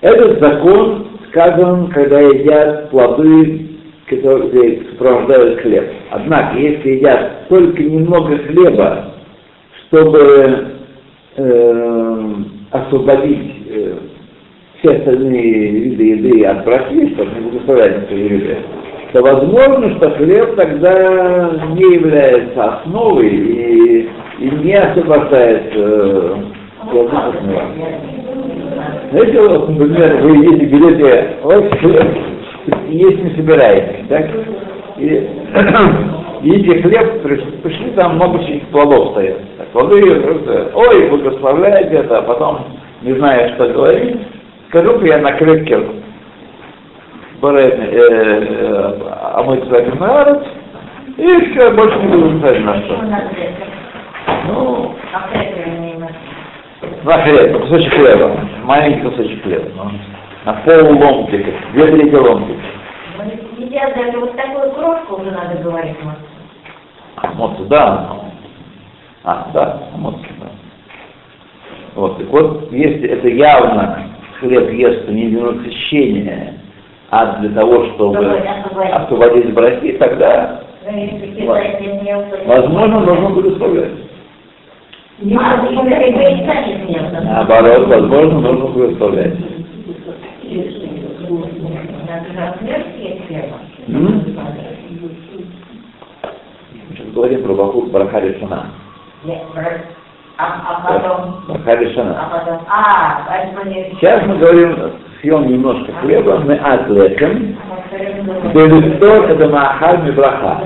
Этот 0.01 0.39
закон 0.39 1.09
сказан, 1.27 1.89
когда 1.89 2.21
едят 2.21 2.91
плоды, 2.91 3.67
которые 4.07 4.85
сопровождают 4.91 5.59
хлеб. 5.63 5.91
Однако, 6.11 6.57
если 6.57 6.91
едят 6.91 7.49
только 7.49 7.83
немного 7.83 8.39
хлеба, 8.39 9.15
чтобы 9.89 10.69
э, 11.35 12.35
освободить 12.71 13.55
э, 13.71 13.99
все 14.79 14.99
остальные 14.99 15.69
виды 15.69 16.05
еды 16.05 16.45
от 16.45 16.65
брахи, 16.65 17.13
чтобы 17.15 17.33
не 17.35 17.51
благословлять 17.51 18.05
эти 18.05 18.15
виды, 18.15 18.59
то 19.15 19.23
возможно, 19.23 19.95
что 19.97 20.11
хлеб 20.17 20.57
тогда 20.57 21.53
не 21.69 21.95
является 21.95 22.65
основой 22.65 23.29
и, 23.29 24.11
и 24.41 24.51
не 24.51 24.75
освобождает 24.75 25.73
э. 25.73 26.35
Знаете, 29.13 29.41
вот, 29.41 29.69
например, 29.69 30.21
вы 30.21 30.37
едете, 30.39 30.67
берете 30.67 31.37
вот, 31.45 31.79
хлеб, 31.79 32.09
и 32.89 32.97
есть 32.97 33.23
не 33.23 33.31
собираетесь, 33.37 34.09
так? 34.09 34.27
И 34.99 35.31
едите 36.43 36.83
хлеб, 36.83 37.23
пришли, 37.23 37.93
там 37.95 38.17
много 38.17 38.41
всяких 38.41 38.67
плодов 38.71 39.13
стоят. 39.13 39.39
Так, 39.59 39.69
плоды 39.69 40.21
просто, 40.23 40.73
ой, 40.75 41.09
благословляйте 41.09 41.99
это, 41.99 42.19
а 42.19 42.23
потом, 42.23 42.65
не 43.03 43.13
знаю, 43.13 43.55
что 43.55 43.69
говорить, 43.69 44.17
скажу-ка 44.71 45.07
я 45.07 45.19
на 45.19 45.33
крепке 45.35 46.04
омыть 49.37 49.65
задний 49.69 49.99
народ, 49.99 50.47
и 51.17 51.51
все, 51.51 51.71
больше 51.73 51.99
не 51.99 52.07
буду 52.09 52.39
знать 52.39 52.61
на 52.65 52.83
что. 52.83 52.97
Ну, 54.47 54.95
А 55.13 55.29
на 57.05 57.23
хлеб, 57.23 57.61
кусочек 57.61 57.95
хлеба, 57.95 58.41
маленький 58.65 59.01
кусочек 59.03 59.43
хлеба, 59.43 59.71
ну, 59.77 59.91
на 60.45 60.53
пол 60.55 60.99
ломтика, 60.99 61.51
две 61.73 61.87
трети 61.87 62.15
ломтика. 62.15 62.61
Ну, 63.19 63.65
Едят 63.65 63.95
даже 63.95 64.19
вот 64.19 64.37
такую 64.37 64.71
крошку 64.73 65.21
уже 65.21 65.31
надо 65.31 65.63
говорить. 65.63 65.97
Моцу, 67.35 67.65
да. 67.67 68.11
А, 69.23 69.49
да, 69.55 69.83
моцу, 69.97 70.19
да. 70.41 70.47
Вот, 71.95 72.19
так 72.19 72.27
вот, 72.29 72.73
если 72.73 73.09
это 73.09 73.29
явно 73.29 74.09
хлеб 74.41 74.71
ест 74.73 75.09
не 75.09 75.29
для 75.29 75.53
насыщения, 75.53 76.55
а 77.15 77.37
для 77.39 77.51
того, 77.51 77.87
чтобы 77.87 78.19
Освободить. 78.93 79.55
брахи, 79.55 79.93
тогда, 79.93 80.63
возможно, 82.45 83.01
нужно 83.01 83.29
А, 85.39 85.57
сами 86.45 86.87
съел, 86.87 87.03
Наоборот, 87.23 87.87
возможно, 87.87 88.41
нужно 88.41 88.67
хлеба. 93.29 93.59
М? 93.87 94.25
Сейчас 96.91 97.07
говорим 97.15 97.45
про 97.45 97.55
Баху. 97.55 97.83
Нет, 99.25 99.43
брат. 99.55 99.81
А, 100.37 100.47
а 100.69 100.93
потом, 100.93 101.45
Браха 101.47 101.81
Решана. 101.81 102.19
а 102.21 102.39
потом, 102.39 102.59
а, 102.69 103.23
не 103.69 103.95
Сейчас 104.01 104.27
мы 104.27 104.37
говорим, 104.37 104.95
съем 105.25 105.49
немножко 105.49 105.91
хлеба, 106.03 106.39
мы 106.45 106.55
от 106.55 106.89
лехем, 106.91 107.57
мы 108.53 108.69
Белистор 108.69 109.31
это 109.31 109.49
Маахаль 109.49 110.03
Мибраха. 110.07 110.61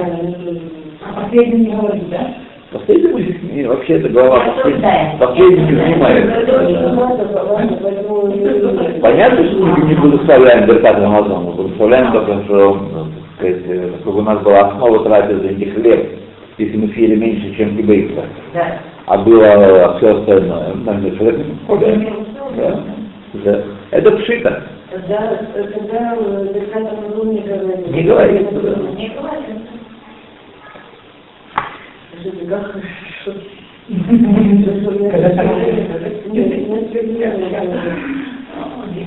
А 1.07 1.21
последний 1.23 1.67
не 1.67 1.77
говорит, 1.77 2.11
да? 2.11 2.35
Последний 2.73 3.13
мы 3.13 3.23
здесь 3.23 3.37
не- 3.53 3.65
вообще 3.65 3.95
это 3.95 4.09
глава. 4.11 4.43
Последний 5.21 5.65
не 5.65 5.95
снимает. 5.95 6.25
Понятно, 9.01 9.45
что 9.47 9.65
мы 9.65 9.87
не 9.89 9.95
благословляем 9.95 10.67
Беркат 10.67 10.97
Рамазан, 10.99 11.45
мы 11.45 11.53
благословляем 11.53 12.13
только, 12.13 12.43
что, 12.45 12.75
ну, 12.75 13.07
так 13.39 13.39
сказать, 13.39 13.63
э, 13.69 13.91
у 14.05 14.23
нас 14.23 14.41
была 14.43 14.61
основа 14.69 15.05
трапезы 15.05 15.55
не 15.55 15.67
хлеб, 15.67 16.11
если 16.59 16.77
мы 16.77 16.89
съели 16.89 17.15
меньше, 17.15 17.55
чем 17.57 17.77
кибейца, 17.77 18.25
а 19.07 19.17
было 19.19 19.97
все 19.99 20.19
остальное. 20.19 20.75
Нам 20.85 21.01
же 21.03 21.11
хлеб 21.13 21.39
не. 21.39 21.55
Да? 22.57 22.81
Да. 23.35 23.63
Это 23.91 24.11
пшита. 24.13 24.63
Когда, 24.91 25.37
когда 25.55 26.17
Беркат 26.17 26.93
Амазон 26.93 27.35
не 27.35 27.41
говорит. 27.41 27.91
Не 27.91 28.03
говорит, 28.03 28.49
да. 28.53 28.77
Не 28.97 29.09
там- 29.11 29.43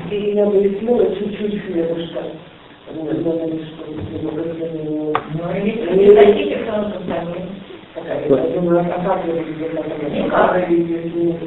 И 0.09 0.33
я 0.35 0.45
бы 0.45 0.77
съела 0.79 1.15
чуть-чуть 1.15 1.61
хлебушка. 1.65 2.19
Ну, 2.93 3.09
что 3.11 3.31
не 5.95 6.15
хотите, 6.15 6.57
то 6.65 6.71
он 6.73 6.85
сами. 7.07 7.40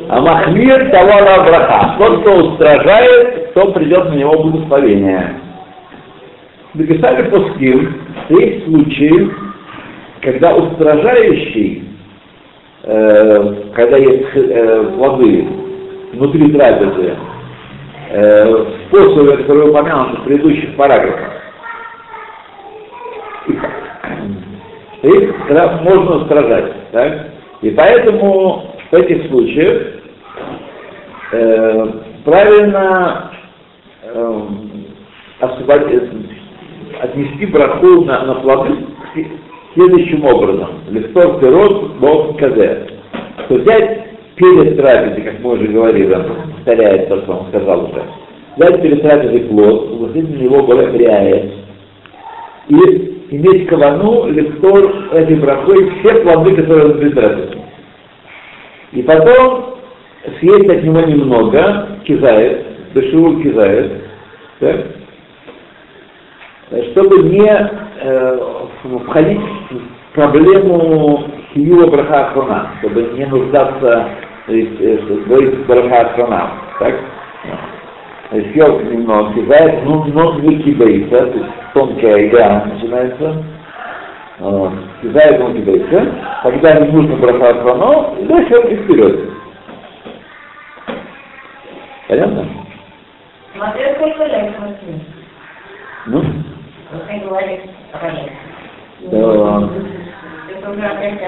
А 0.09 0.21
Махмир 0.21 0.91
Тавала 0.91 1.45
Браха. 1.45 1.97
Тот, 1.99 2.21
кто 2.21 2.35
устражает, 2.37 3.55
то 3.55 3.73
придет 3.73 4.11
на 4.11 4.15
него 4.15 4.43
благословение. 4.43 5.41
Написали 6.75 7.29
Пуским, 7.31 8.01
есть 8.31 8.65
случаи, 8.65 9.31
когда 10.23 10.55
устражающий, 10.55 11.85
э, 12.83 13.55
когда 13.75 13.97
есть 13.97 14.27
э, 14.35 14.85
плоды 14.97 15.47
внутри 16.15 16.51
трапезы, 16.53 17.15
э, 18.11 18.45
в 18.47 18.67
способе, 18.89 19.37
который 19.39 19.71
упомянут 19.71 20.21
в 20.21 20.25
предыдущих 20.25 20.75
параграфах, 20.77 21.44
их 25.09 25.35
можно 25.83 26.17
устражать. 26.17 26.73
Так? 26.93 27.27
И 27.63 27.71
поэтому 27.71 28.75
в 28.91 28.95
этих 28.95 29.29
случаях 29.29 29.83
э, 31.33 31.87
правильно 32.25 33.33
эм, 34.03 34.71
освобод- 35.41 35.91
э, 35.91 36.09
отнести 37.01 37.47
браху 37.47 38.05
на, 38.05 38.25
на 38.27 38.35
плоды 38.37 38.77
следующим 39.75 40.25
образом. 40.25 40.81
Листов 40.91 41.41
пирот 41.41 41.97
бог 41.97 42.39
казе. 42.39 42.87
То 43.49 43.55
взять 43.57 44.05
перед 44.37 44.77
трапезой, 44.77 45.23
как 45.23 45.41
мы 45.41 45.53
уже 45.55 45.67
говорили, 45.67 46.15
он 46.15 46.25
повторяет 46.55 47.09
то, 47.09 47.21
что 47.23 47.33
он 47.33 47.47
сказал 47.49 47.85
уже, 47.85 48.03
взять 48.57 48.83
перед 48.83 49.03
трапезой 49.03 49.41
плод, 49.41 49.91
уложить 49.91 50.31
на 50.31 50.43
него 50.43 50.63
горохряет, 50.65 51.53
и 52.69 53.14
иметь 53.31 53.69
кавану, 53.69 54.29
листор 54.29 55.09
этой 55.13 55.37
брахой, 55.37 55.91
все 56.01 56.23
плоды, 56.23 56.57
которые 56.57 56.93
он. 56.93 57.65
И 58.93 59.03
потом 59.03 59.77
съесть 60.41 60.71
от 60.71 60.83
него 60.83 61.01
немного, 61.01 61.99
кизает, 62.05 62.67
дешеву 62.95 63.43
кизает, 63.43 63.93
так? 64.61 64.87
чтобы 66.93 67.29
не 67.29 67.49
э, 67.49 68.39
входить 69.07 69.41
в 69.71 70.15
проблему 70.15 71.25
Киюва 71.53 71.89
Браха 71.89 72.27
Ахрона, 72.27 72.71
чтобы 72.81 73.03
не 73.17 73.27
нуждаться 73.27 74.09
есть, 74.49 74.81
э, 74.81 74.99
говорить 75.27 75.67
Браха. 75.67 76.51
Так? 76.79 76.95
То 78.35 78.41
есть 78.41 78.53
съел 78.53 78.81
немного, 78.81 79.33
кидает, 79.33 79.85
ну, 79.85 80.07
но 80.07 80.41
не 80.41 80.61
кидается, 80.61 81.25
то 81.25 81.39
есть 81.39 81.51
тонкая 81.73 82.27
игра 82.27 82.65
начинается. 82.65 83.45
Вот. 84.41 84.73
Кидает 85.03 85.41
он 85.41 85.55
кидается, 85.55 86.13
когда 86.43 86.81
не 86.81 86.91
нужно 86.91 87.15
Браха 87.15 87.51
Ахрона, 87.51 88.19
и 88.19 88.25
дальше 88.25 88.59
он 88.59 88.67
и 88.73 88.75
вперед. 88.75 89.31
Понятно? 92.09 92.49
Смотря 93.55 93.95
сколько 93.95 94.25
лет 94.25 94.53
смотри. 94.57 95.01
Ну, 96.07 96.25
Вот 96.91 97.07
ты 97.07 97.19
говоришь, 97.21 97.61
проект. 97.93 98.33
да. 99.13 99.69
Это 100.51 100.71
уже 100.73 100.83
опять 100.83 101.21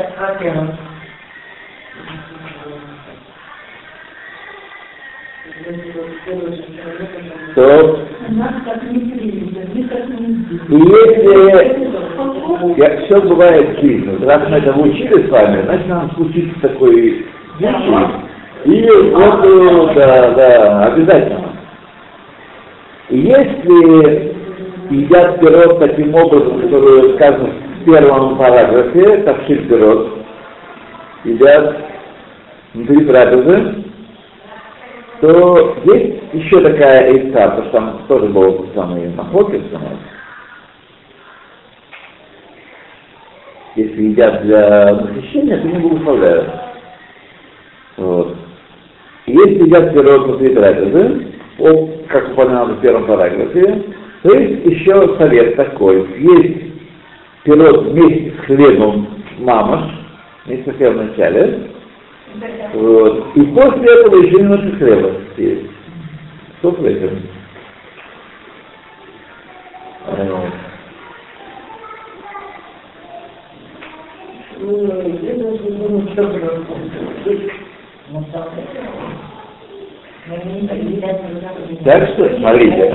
не 5.66 5.74
и 10.68 10.76
если 10.78 11.30
я, 12.76 13.00
все 13.00 13.20
бывает 13.22 13.80
жизнь, 13.80 14.24
раз 14.24 14.48
мы 14.48 14.56
это 14.58 14.72
учили 14.78 15.26
с 15.26 15.30
вами, 15.30 15.62
значит 15.62 15.88
нам 15.88 16.10
случится 16.12 16.60
такой 16.60 17.26
случай. 17.58 18.06
И 18.64 18.88
вот, 19.12 19.44
э, 19.44 19.94
да, 19.94 20.30
да, 20.32 20.82
обязательно. 20.86 21.52
Если 23.10 24.34
едят 24.90 25.40
пирог 25.40 25.78
таким 25.80 26.14
образом, 26.14 26.60
который 26.62 27.14
сказано 27.14 27.50
в 27.80 27.84
первом 27.84 28.36
параграфе, 28.36 29.18
тавшир 29.18 29.66
пирог, 29.68 30.08
едят 31.24 31.76
внутри 32.74 33.04
трапезы, 33.04 33.85
то 35.20 35.76
есть 35.84 36.22
еще 36.32 36.60
такая 36.60 37.12
эйса, 37.12 37.48
потому 37.48 37.62
что 37.62 37.72
там 37.72 38.02
тоже 38.08 38.26
был 38.26 38.68
самый 38.74 39.08
махлокис 39.14 39.62
у 39.72 39.78
нас. 39.78 39.98
Если 43.76 44.02
едят 44.04 44.42
для 44.42 44.94
насыщения, 44.94 45.58
то 45.58 45.66
не 45.66 45.78
благословляют. 45.78 46.50
Вот. 47.96 48.36
Если 49.26 49.64
едят 49.64 49.92
пирог 49.92 50.26
внутри 50.26 50.54
трапезы, 50.54 51.26
о, 51.58 51.88
как 52.08 52.32
упоминал 52.32 52.66
в 52.66 52.80
первом 52.80 53.06
параграфе, 53.06 53.84
то 54.22 54.32
есть 54.32 54.66
еще 54.66 55.16
совет 55.18 55.56
такой. 55.56 56.06
Есть 56.18 56.72
пирог 57.44 57.84
вместе 57.84 58.32
с 58.32 58.46
хлебом 58.46 59.08
мамаш, 59.38 59.90
вместе 60.44 60.72
с 60.72 60.76
хлебом 60.76 60.98
в 60.98 61.10
начале, 61.10 61.70
вот. 62.76 63.36
И 63.36 63.40
после 63.40 63.84
этого 63.84 64.22
еще 64.22 64.42
немножко 64.42 64.76
хлеба 64.76 65.12
есть. 65.38 65.70
Что 66.58 66.72
в. 66.72 67.10
Так 81.84 82.08
что, 82.10 82.36
смотрите, 82.36 82.94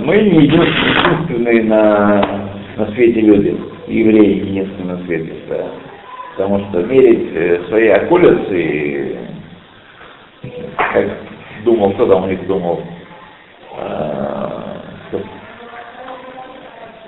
мы 0.00 0.16
не 0.18 0.44
единственные 0.44 1.64
на, 1.64 2.50
на 2.76 2.86
свете 2.92 3.20
люди, 3.20 3.58
евреи 3.88 4.46
единственные 4.46 4.96
на 4.96 5.04
свете, 5.06 5.32
да. 5.48 5.85
Потому 6.36 6.68
что 6.68 6.82
мерить 6.82 7.34
э, 7.34 7.64
свои 7.68 7.88
околицы, 7.88 9.18
как 10.76 11.06
думал, 11.64 11.92
кто 11.94 12.06
там 12.06 12.24
у 12.24 12.26
них 12.26 12.46
думал, 12.46 12.82
э, 13.78 15.18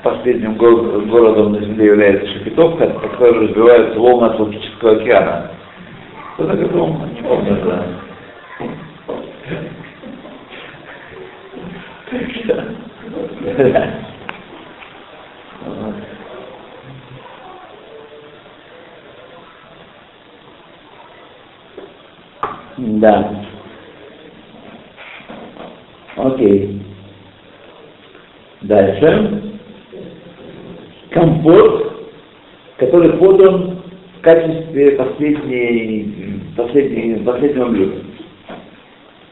последним 0.03 0.55
го- 0.55 1.01
городом 1.03 1.53
на 1.53 1.61
Земле 1.61 1.87
является 1.87 2.27
Шепетовка, 2.27 2.87
по 2.89 3.09
которой 3.09 3.49
разбиваются 3.49 4.01
волны 4.01 4.27
Атлантического 4.27 4.93
океана. 4.93 5.51
Кто 6.35 6.47
так 6.47 6.73
думал? 6.73 7.07
Не 7.07 7.23
помню, 7.23 7.57
да. 7.65 7.85
Да. 22.79 23.45
Окей. 26.15 26.81
Дальше. 28.63 29.43
Компот, 31.11 32.09
который 32.77 33.15
подан 33.15 33.81
в 34.17 34.21
качестве 34.21 34.93
последней, 34.93 36.41
последней, 36.57 37.25
последнего 37.25 37.69
блюда. 37.69 38.03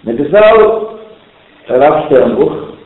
Написал 0.03 1.01
Раф 1.69 2.07
Штернбух, 2.07 2.77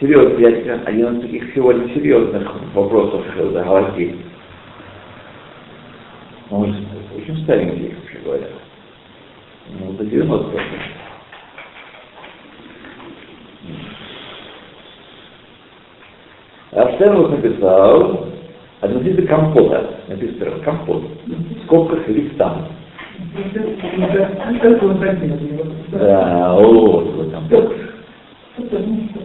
серьезный, 0.00 0.74
один 0.84 1.16
из 1.16 1.22
таких 1.22 1.54
сегодня 1.54 1.92
серьезных 1.92 2.48
вопросов 2.74 3.24
Галахи. 3.36 4.16
Он 6.50 6.76
очень 7.16 7.42
старенький, 7.44 7.94
вообще 7.94 8.18
говоря. 8.24 8.61
Ну, 10.12 10.26
до 10.26 10.44
90 10.44 10.60
Рафштернбух 16.72 17.30
написал 17.30 18.26
относительно 18.80 19.26
компота, 19.26 19.90
написано 20.08 20.62
компот, 20.64 21.04
он 24.82 24.98
так 25.00 25.18
делает? 25.20 25.90
Да, 25.92 26.54
вот, 26.56 27.14
вот 27.14 27.30
компот. 27.30 27.74
Потому 28.56 29.08
что, 29.08 29.20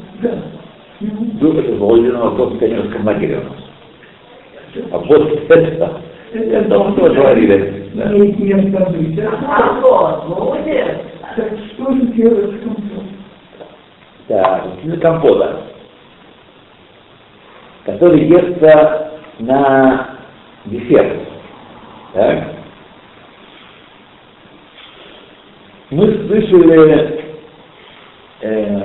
это 1.60 1.74
Володина 1.76 2.20
вопрос 2.20 2.54
в 2.54 2.60
у 3.40 3.44
нас. 3.44 4.92
А 4.92 5.00
после 5.00 5.36
этого, 5.48 6.02
это 6.34 6.80
он 6.80 6.96
тоже 6.96 7.16
говорили. 7.16 7.92
Да. 7.94 8.12
Имеет 8.14 8.40
место 8.40 8.90
быть. 8.92 9.20
А 9.20 9.80
вот, 9.82 10.30
молодец. 10.30 10.98
Что 11.74 11.92
же 11.92 12.02
делать 12.08 12.56
с 12.56 12.64
компотом? 12.64 13.08
Так, 14.28 14.66
из 14.84 15.00
компота, 15.00 15.62
который 17.86 18.26
естся 18.26 19.12
на 19.40 20.18
десерт. 20.66 21.20
Так? 22.14 22.44
Мы 25.90 26.28
слышали, 26.28 27.24
э, 28.42 28.82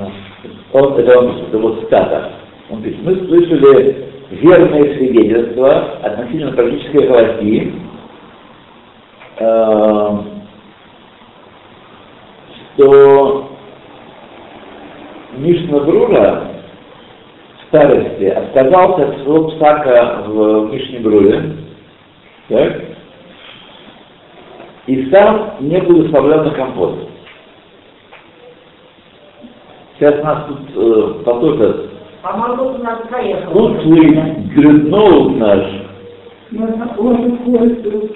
он, 0.73 0.99
это 0.99 1.19
он 1.19 1.47
это 1.49 1.59
вот 1.59 1.81
цитата, 1.81 2.33
он 2.71 2.83
пишет, 2.83 3.03
мы 3.03 3.17
слышали 3.27 4.02
верные 4.40 4.97
свидетельства 4.97 5.99
относительно 6.03 6.53
практической 6.53 7.07
галахи, 7.07 7.75
э, 9.38 10.18
что 12.75 13.51
Мишна 15.37 15.81
Брура 15.81 16.45
в 17.59 17.68
старости 17.68 18.25
отказался 18.25 19.09
от 19.09 19.23
своего 19.23 19.49
псака 19.51 20.25
в 20.27 20.73
Мишне 20.73 21.01
Бруре, 21.01 21.57
так? 22.49 22.83
и 24.87 25.11
сам 25.11 25.57
не 25.61 25.79
благословлял 25.79 26.45
на 26.45 26.51
компот. 26.53 27.09
Сейчас 29.99 30.21
у 30.21 30.25
нас 30.25 30.47
тут 30.49 30.59
э, 30.75 31.23
поток 31.25 31.92
По-моему, 32.23 32.77
у 32.77 32.79
нас 32.79 33.01
проехал. 33.11 33.65
Утлый 33.65 34.11
гридноут 34.55 35.39
наш. 35.39 35.61
Он 36.99 37.39
входит 37.39 37.85
в. 37.85 38.09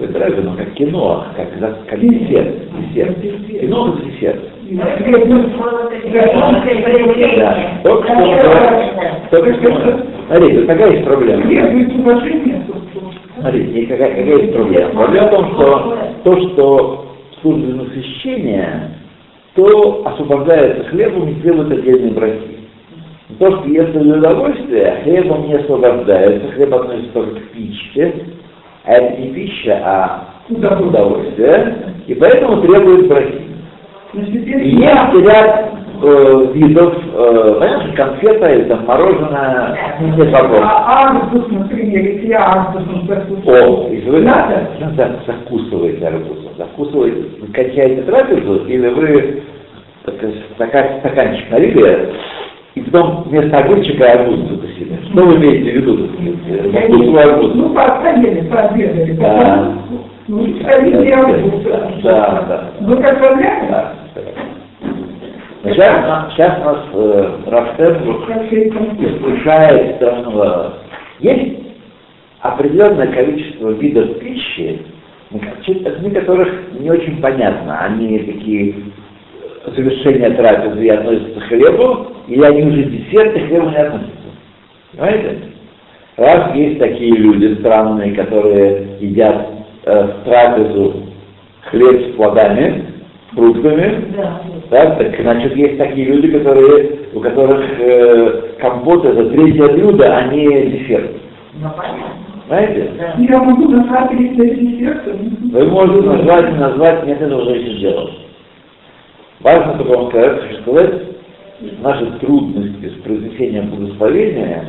Это 0.00 0.18
разве, 0.18 0.42
ну, 0.42 0.56
как 0.56 0.72
кино, 0.74 1.24
как, 1.36 1.48
за- 1.58 1.76
как 1.86 2.00
десерт. 2.00 2.54
десерт. 2.94 3.18
Кино 3.60 3.88
это 3.88 4.06
десерт. 4.06 4.40
Да. 4.70 4.86
Только 7.82 8.08
что, 8.08 9.30
только 9.30 9.54
что, 9.54 10.06
смотрите, 10.28 10.66
какая 10.66 10.92
есть 10.92 11.04
проблема. 11.04 11.42
Смотрите, 13.38 13.86
какая, 13.86 14.08
какая 14.10 14.24
есть 14.24 14.54
проблема. 14.54 14.90
Проблема 14.90 15.26
в 15.26 15.30
том, 15.30 15.44
что 15.52 15.96
то, 16.24 16.40
что 16.40 17.06
служит 17.42 17.76
насыщение, 17.76 18.95
то 19.56 20.02
освобождается 20.04 20.84
хлебом 20.84 21.28
и 21.28 21.34
требует 21.40 21.72
отдельной 21.72 22.10
браки. 22.12 22.58
То, 23.38 23.50
что 23.50 23.68
если 23.68 23.98
для 23.98 24.18
удовольствия, 24.18 25.00
хлебом 25.02 25.48
не 25.48 25.54
освобождается, 25.54 26.52
хлеб 26.52 26.74
относится 26.74 27.12
только 27.12 27.40
к 27.40 27.48
пище, 27.50 28.14
а 28.84 28.92
это 28.92 29.20
не 29.20 29.28
пища, 29.30 29.80
а 29.82 30.28
удовольствие, 30.48 31.96
и 32.06 32.14
поэтому 32.14 32.62
требует 32.62 33.08
браки. 33.08 33.42
И 34.14 34.70
есть 34.70 35.26
ряд 35.26 35.70
э, 36.02 36.46
видов, 36.54 36.94
э, 37.14 37.56
понятно, 37.58 37.92
конфета 37.94 38.54
или 38.54 38.64
там 38.64 38.86
мороженое, 38.86 39.98
нет 40.00 40.32
вопросов. 40.32 40.64
А 40.64 41.08
арбуз, 41.08 41.46
например, 41.50 42.04
если 42.12 42.28
я 42.28 42.44
арбузом 42.44 43.06
закусываю, 43.08 43.86
О, 43.86 43.88
если 43.90 44.10
вы 44.10 44.20
надо? 44.20 44.68
да, 44.96 45.16
закусываете 45.26 46.06
арбузом, 46.06 46.45
закусываете, 46.58 47.40
вы 47.40 47.46
кончаете 47.52 48.02
трапезу, 48.02 48.66
или 48.66 48.88
вы 48.88 49.42
так 50.04 50.16
сказать, 50.16 50.36
стакан, 50.54 50.84
стаканчик 51.00 51.50
налили, 51.50 52.12
и 52.74 52.80
потом 52.82 53.24
вместо 53.24 53.58
огурчика 53.58 54.12
арбуз 54.12 54.38
закусили. 54.48 54.98
Что 55.10 55.24
вы 55.24 55.36
имеете 55.36 55.70
в 55.72 55.74
виду? 55.74 55.96
так 56.08 56.10
сказать, 56.14 56.72
Я 56.72 56.80
Закусываю 56.82 57.10
не- 57.10 57.18
арбуз. 57.32 57.52
Ну, 57.54 57.74
пообедали, 57.74 58.40
пообедали. 58.48 59.12
Да. 59.12 59.72
Ну, 60.28 60.60
ставили 60.60 61.10
арбуз. 61.10 61.62
Да, 62.02 62.44
да. 62.48 62.70
Ну, 62.80 62.96
как 63.02 63.20
понятно? 63.20 63.94
Да. 64.14 64.22
Сейчас, 65.64 66.32
сейчас 66.34 66.60
у 66.60 66.64
нас 66.64 66.78
э, 66.92 67.38
все 67.74 67.84
это 67.84 68.78
искушает 69.00 69.96
странного. 69.96 70.74
Есть 71.18 71.58
определенное 72.40 73.08
количество 73.08 73.70
видов 73.70 74.18
пищи, 74.20 74.80
среди 75.30 76.10
которых 76.10 76.48
не 76.78 76.90
очень 76.90 77.20
понятно, 77.20 77.80
они 77.80 78.18
такие 78.20 78.74
завершения 79.74 80.30
трапезы 80.30 80.84
и 80.84 80.88
относятся 80.88 81.40
к 81.40 81.44
хлебу, 81.44 82.06
или 82.28 82.42
они 82.42 82.62
уже 82.62 82.84
десерты 82.84 83.40
к 83.40 83.46
хлебу 83.48 83.70
не 83.70 83.76
относятся. 83.76 84.12
Понимаете? 84.92 85.38
Раз 86.16 86.54
есть 86.54 86.78
такие 86.78 87.14
люди 87.16 87.56
странные, 87.60 88.14
которые 88.14 88.86
едят 89.00 89.48
э, 89.84 90.08
трапезу 90.24 91.02
хлеб 91.70 92.12
с 92.12 92.16
плодами, 92.16 92.84
фруктами, 93.34 94.04
Да. 94.16 94.40
так, 94.70 94.98
так, 94.98 95.20
значит, 95.20 95.54
есть 95.56 95.76
такие 95.76 96.06
люди, 96.06 96.28
которые, 96.28 97.00
у 97.12 97.20
которых 97.20 97.64
э, 97.78 98.42
компот 98.60 99.04
это 99.04 99.28
третье 99.30 99.68
блюдо, 99.68 100.16
а 100.16 100.28
не 100.32 100.46
десерт. 100.70 101.10
Ну, 101.54 101.68
понятно. 101.76 102.15
Знаете? 102.46 102.90
Да. 102.98 103.14
Я 103.18 103.38
могу 103.42 103.68
назвать 103.68 104.10
если 104.12 104.54
десертом. 104.54 105.16
Вы 105.50 105.64
можете 105.66 106.06
назвать, 106.08 106.52
не 106.52 106.58
назвать, 106.58 107.06
нет, 107.06 107.20
это 107.20 107.36
уже 107.36 107.58
не 107.62 107.78
сделать. 107.78 108.14
Важно 109.40 109.74
только 109.78 109.96
вам 109.98 110.08
сказать, 110.10 110.42
существовать 110.42 111.02
наши 111.82 112.06
трудности 112.20 112.88
с 112.88 113.02
произнесением 113.02 113.70
благословения 113.70 114.64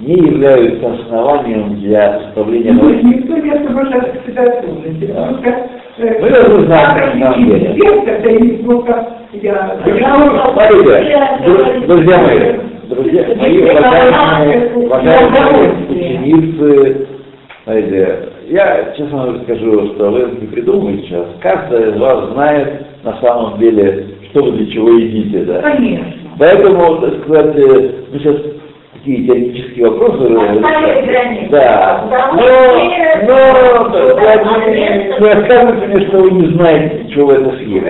не 0.00 0.14
являются 0.14 0.92
основанием 0.92 1.76
для 1.80 2.20
составления 2.20 2.72
Ну, 2.72 2.82
молитвы. 2.84 3.10
никто 3.10 3.36
не 3.36 3.50
освобождает 3.50 4.14
от 4.16 4.24
потому 5.06 5.38
что 5.38 5.50
э, 5.98 6.20
Мы 6.20 6.30
должны 6.30 6.66
знать, 6.66 7.14
на 7.14 7.32
самом 7.32 7.44
деле. 7.46 7.74
друзья 11.86 12.18
мои, 12.18 12.73
друзья 12.88 13.26
мои, 13.36 13.58
уважаемые, 13.58 14.74
уважаемые 14.74 15.72
ученицы, 15.88 17.06
знаете, 17.64 18.28
я 18.48 18.92
честно 18.96 19.26
вам 19.26 19.42
скажу, 19.44 19.94
что 19.94 20.10
вы 20.10 20.20
не 20.40 20.46
придумываете 20.48 21.06
сейчас. 21.06 21.26
Каждый 21.40 21.90
из 21.90 21.96
вас 21.98 22.32
знает 22.32 22.86
на 23.02 23.18
самом 23.20 23.58
деле, 23.58 24.06
что 24.30 24.44
вы 24.44 24.52
для 24.52 24.72
чего 24.72 24.90
едите, 24.90 25.44
да. 25.44 25.62
Конечно. 25.62 26.12
Поэтому, 26.38 27.00
так 27.00 27.22
сказать, 27.22 27.56
э, 27.56 27.90
мы 28.12 28.18
сейчас 28.18 28.36
такие 28.94 29.26
теоретические 29.26 29.90
вопросы 29.90 30.28
границы. 30.28 31.48
Да. 31.50 32.04
Но, 32.10 32.46
но 33.26 33.38
не 35.20 35.32
рассказывайте 35.32 35.86
мне, 35.86 36.06
что 36.08 36.18
вы 36.18 36.30
не 36.32 36.54
знаете, 36.54 37.08
чего 37.14 37.26
вы 37.26 37.34
это 37.34 37.56
съели. 37.56 37.88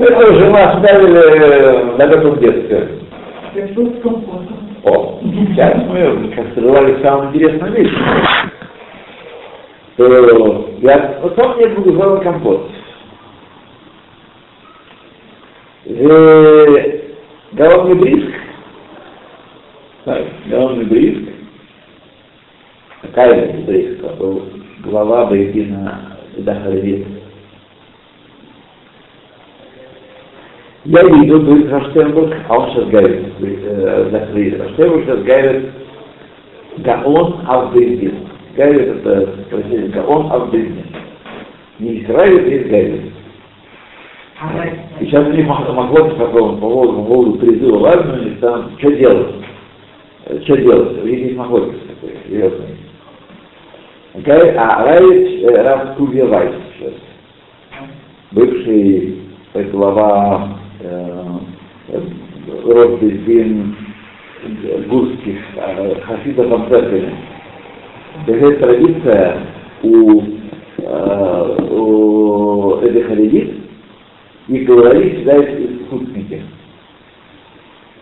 Это 0.00 0.32
уже 0.32 0.50
мы 0.50 0.60
оставили 0.60 1.18
э, 1.18 1.96
на 1.96 2.06
готовом 2.06 2.38
детстве. 2.38 3.01
С 3.54 4.02
компотом. 4.02 4.76
О, 4.84 5.20
сейчас 5.22 5.76
мы 5.86 6.32
как 6.34 6.52
скрывали 6.52 6.94
в 6.94 7.02
самом 7.02 7.28
интересном 7.28 7.74
месте. 7.74 7.96
То 9.96 10.06
я, 10.80 11.18
вот 11.20 11.34
там 11.36 11.56
мне 11.56 11.68
сделан 11.68 12.20
компот. 12.22 12.70
Э, 15.84 17.02
Головный 17.52 17.94
бриск. 17.96 18.32
Так, 20.06 20.24
головный 20.46 20.86
бриск. 20.86 21.30
Какая 23.02 23.34
это 23.34 23.58
бриск? 23.66 24.00
Глава 24.82 25.26
Байкина 25.26 26.16
Дахарвит. 26.38 27.21
Я 30.84 31.00
иду, 31.02 31.40
говорит 31.40 31.70
Раштенбург, 31.70 32.34
а 32.48 32.58
он 32.58 32.70
сейчас 32.70 32.88
говорит, 32.88 33.26
э, 33.40 34.08
Захарит. 34.10 34.60
Раштенбург 34.60 35.04
сейчас 35.04 35.22
говорит 35.22 35.70
Гаон 36.78 37.40
Авдейдин. 37.46 38.14
Говорит 38.56 38.88
это 38.88 39.28
красивее 39.48 39.88
Гаон 39.90 40.32
Авдейдин. 40.32 40.86
Не 41.78 42.02
Израиль, 42.02 42.40
а 42.40 42.66
Израиль. 42.66 43.12
И 45.00 45.04
сейчас 45.06 45.24
у 45.24 45.30
них 45.30 45.46
могло 45.46 46.04
быть 46.04 46.16
по 46.16 46.26
поводу, 46.26 46.56
по 46.56 46.68
поводу, 46.68 46.92
по 46.94 47.04
поводу 47.04 47.38
призыва 47.38 47.78
в 47.78 47.84
армию, 47.84 48.20
у 48.20 48.24
них 48.24 48.40
там, 48.40 48.72
что 48.78 48.90
делать? 48.90 49.34
Э, 50.26 50.40
Что 50.42 50.56
делать? 50.56 51.00
У 51.00 51.06
них 51.06 51.18
есть 51.20 51.36
махлокис 51.36 51.78
такой, 51.86 52.16
серьезный. 52.26 52.76
А 54.58 54.84
Райт 54.84 55.44
э, 55.44 55.62
Раф 55.62 55.96
Кувья 55.96 56.26
Вайс 56.26 56.54
сейчас. 56.76 56.94
Бывший 58.32 59.18
глава 59.70 60.61
э, 60.82 61.24
э, 61.88 62.00
Росбезин 62.66 63.76
гурских 64.88 65.38
э, 65.56 66.00
хасидов 66.00 66.52
Амцерками. 66.52 67.14
Такая 68.26 68.56
традиция 68.56 69.36
у, 69.82 70.22
э, 70.78 71.56
у 71.70 72.80
этих 72.80 73.06
халидит, 73.06 73.54
их 74.48 74.66
говорили 74.66 75.16
всегда 75.16 75.36
из 75.36 75.88
худсники. 75.88 76.42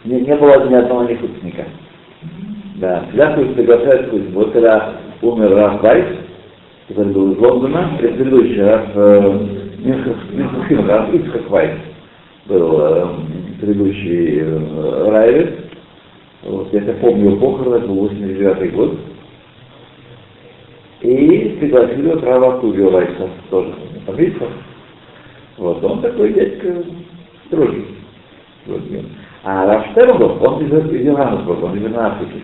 Не, 0.04 0.20
не 0.20 0.34
было 0.36 0.68
ни 0.68 0.74
одного 0.74 1.04
нехудсника. 1.04 1.64
Да, 2.76 3.04
всегда 3.08 3.30
приглашает 3.32 4.10
худсник. 4.10 4.34
Вот 4.34 4.52
когда 4.52 4.94
умер 5.20 5.54
Раф 5.54 5.82
Вайс, 5.82 6.06
который 6.88 7.12
был 7.12 7.32
из 7.32 7.38
Лондона, 7.38 7.90
предыдущий 7.98 8.62
Раф 8.62 8.88
э, 8.94 9.38
Минхахим, 9.78 10.88
Раф 10.88 11.14
Ицхак 11.14 11.50
Вайс 11.50 11.72
был 12.50 12.80
э, 12.80 13.06
предыдущий 13.60 14.40
э, 14.40 15.10
Райвер. 15.10 15.54
Вот, 16.42 16.72
я 16.72 16.80
помню 16.94 17.36
похороны, 17.36 17.76
это 17.76 17.86
был 17.86 17.94
89 18.08 18.74
год. 18.74 18.98
И 21.02 21.56
пригласили 21.60 22.08
вот 22.08 22.24
Рава 22.24 22.60
Кувио 22.60 22.90
Вайса 22.90 23.30
тоже, 23.48 23.72
по 24.06 24.12
Вот, 25.56 25.84
он 25.84 26.02
такой 26.02 26.32
дядька 26.32 26.82
строгий. 27.46 27.86
Вот, 28.66 28.82
а 29.44 29.66
Рафштербов, 29.66 30.42
он 30.42 30.66
из, 30.66 30.72
из 30.92 31.08
он 31.62 31.76
из 31.76 31.96
Африки. 31.96 32.42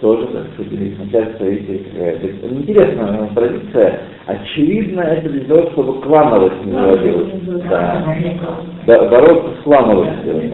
Тоже, 0.00 0.26
так 0.28 0.46
сказать, 0.54 0.98
начальство 0.98 1.44
видите, 1.44 1.84
какая-то. 1.90 2.26
Интересная 2.48 3.28
традиция. 3.28 4.00
Очевидно, 4.26 5.00
это 5.00 5.28
для 5.28 5.44
того, 5.44 5.70
чтобы 5.72 6.00
клановость 6.02 6.64
не 6.64 6.72
заводилась. 6.72 7.32
Да. 7.68 8.16
Да, 8.86 9.08
бороться 9.08 9.60
с 9.60 9.62
клановостью. 9.64 10.52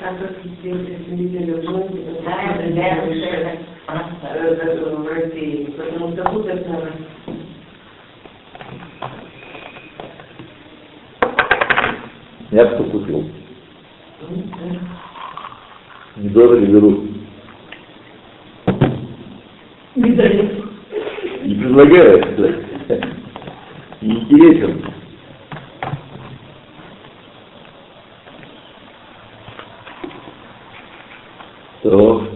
Так 0.00 0.18
как 0.18 0.30
э, 0.64 0.72
Я 12.50 12.66
бы 12.66 12.84
купил. 12.90 13.24
Недорого 16.16 16.66
берут. 16.66 17.00
Не 19.94 20.10
дает. 20.12 20.62
Не 21.72 21.78
предлагают, 21.78 22.36
да. 22.36 22.98
Интересен. 24.02 24.82
То, 31.82 32.26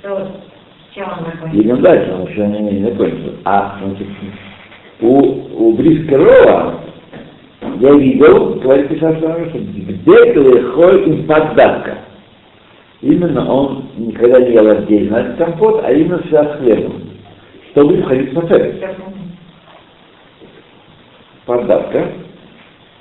что, 0.00 0.32
идем 1.52 1.80
дальше, 1.80 2.12
он 2.12 2.28
еще 2.28 2.46
не, 2.46 2.60
не 2.60 2.90
закончил. 2.90 3.36
А, 3.44 3.78
значит, 3.82 4.06
у, 5.00 5.68
у 5.68 5.72
Брискерова 5.72 6.80
я 7.80 7.94
видел, 7.94 8.56
говорит 8.56 8.88
Писатель, 8.88 9.18
что 9.18 9.58
где 9.58 10.32
Клехоль 10.34 11.10
импаддатка. 11.10 11.98
Именно 13.00 13.50
он 13.50 13.84
никогда 13.96 14.40
не 14.40 14.52
ел 14.52 14.68
отдельно 14.68 15.34
компот, 15.38 15.82
а 15.84 15.92
именно 15.92 16.22
связан 16.28 16.52
с 16.52 16.58
хлебом, 16.58 17.05
чтобы 17.76 18.00
входить 18.02 18.32
в 18.32 18.48
сафек. 18.48 18.96
Поддатка. 21.44 22.12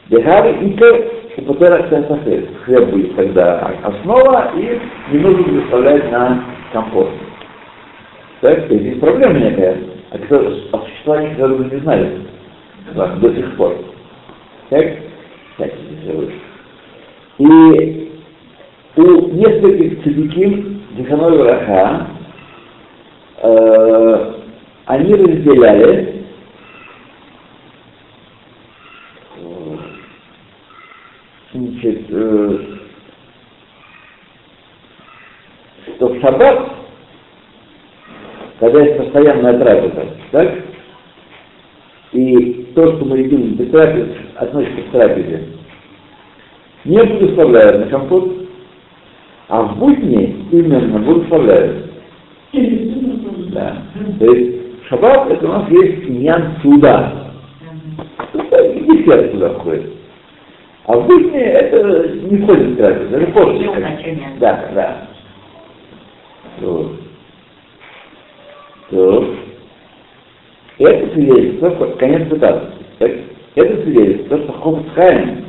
Дехар 0.10 0.48
ика 0.62 0.86
Шапотера 1.34 1.88
сафек. 1.90 2.50
Хлеб 2.66 2.90
будет 2.90 3.16
тогда 3.16 3.74
основа, 3.84 4.52
и 4.58 4.82
не 5.12 5.20
нужно 5.20 5.44
будет 5.44 5.64
оставлять 5.64 6.12
на 6.12 6.44
компот. 6.74 7.10
Так, 8.42 8.68
то 8.68 8.74
есть 8.74 8.86
есть 8.86 9.00
проблема 9.00 9.40
некая, 9.40 9.78
которой, 10.12 10.70
о 10.74 10.80
существовании 10.80 11.34
которой 11.36 11.58
вы 11.58 11.66
не 11.74 11.82
знали 11.82 12.22
до 12.94 13.34
сих 13.34 13.56
пор. 13.56 13.78
Так? 14.70 14.86
Так, 15.58 15.72
И 17.38 18.12
у 18.98 19.02
нескольких 19.30 20.04
цадиким 20.04 20.82
Зиханой 20.98 21.44
Раха 21.44 22.08
э, 23.42 24.35
они 24.86 25.14
разделяли 25.14 26.26
значит, 31.54 32.06
э, 32.10 32.60
что 35.96 36.10
в 36.10 36.20
шаббат, 36.22 36.72
когда 38.60 38.82
есть 38.82 38.98
постоянная 38.98 39.60
трапеза, 39.60 40.08
так? 40.32 40.64
И 42.12 42.72
то, 42.76 42.96
что 42.96 43.06
мы 43.06 43.20
едим 43.20 43.56
без 43.56 43.70
трапез, 43.72 44.10
относится 44.36 44.82
к 44.82 44.92
трапезе, 44.92 45.48
не 46.84 47.04
благословляют 47.04 47.86
на 47.86 47.88
компот, 47.88 48.48
а 49.48 49.62
в 49.64 49.80
будни 49.80 50.48
именно 50.52 51.00
благословляют. 51.00 51.92
Да. 53.52 53.82
То 54.20 54.26
есть 54.34 54.65
шаббат 54.90 55.32
это 55.32 55.46
у 55.46 55.50
нас 55.50 55.70
есть 55.70 56.10
ньян 56.10 56.58
суда. 56.62 57.32
Десерт 58.34 59.32
туда 59.32 59.50
входит. 59.54 59.92
А 60.86 60.98
в 60.98 61.08
будни 61.08 61.40
это 61.40 62.10
не 62.10 62.38
входит 62.38 62.68
в 62.68 62.78
трапезу, 62.78 63.16
это 63.16 63.32
позже. 63.32 63.72
Да, 64.40 64.70
да. 64.74 65.08
Вот. 66.60 66.92
То. 68.90 69.36
Это 70.78 71.14
свидетельство, 71.14 71.70
конец 71.98 72.30
цитаты. 72.30 72.68
Так, 73.00 73.12
Это 73.56 73.84
свидетельство, 73.84 74.38
что 74.38 74.52
Хомсхайм 74.54 75.46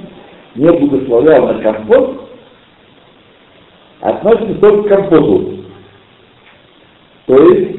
не 0.55 0.71
благословлял 0.71 1.49
на 1.49 1.63
компот, 1.63 2.31
относится 4.01 4.55
только 4.55 4.83
к 4.85 4.89
компоту. 4.89 5.65
То 7.27 7.43
есть 7.43 7.76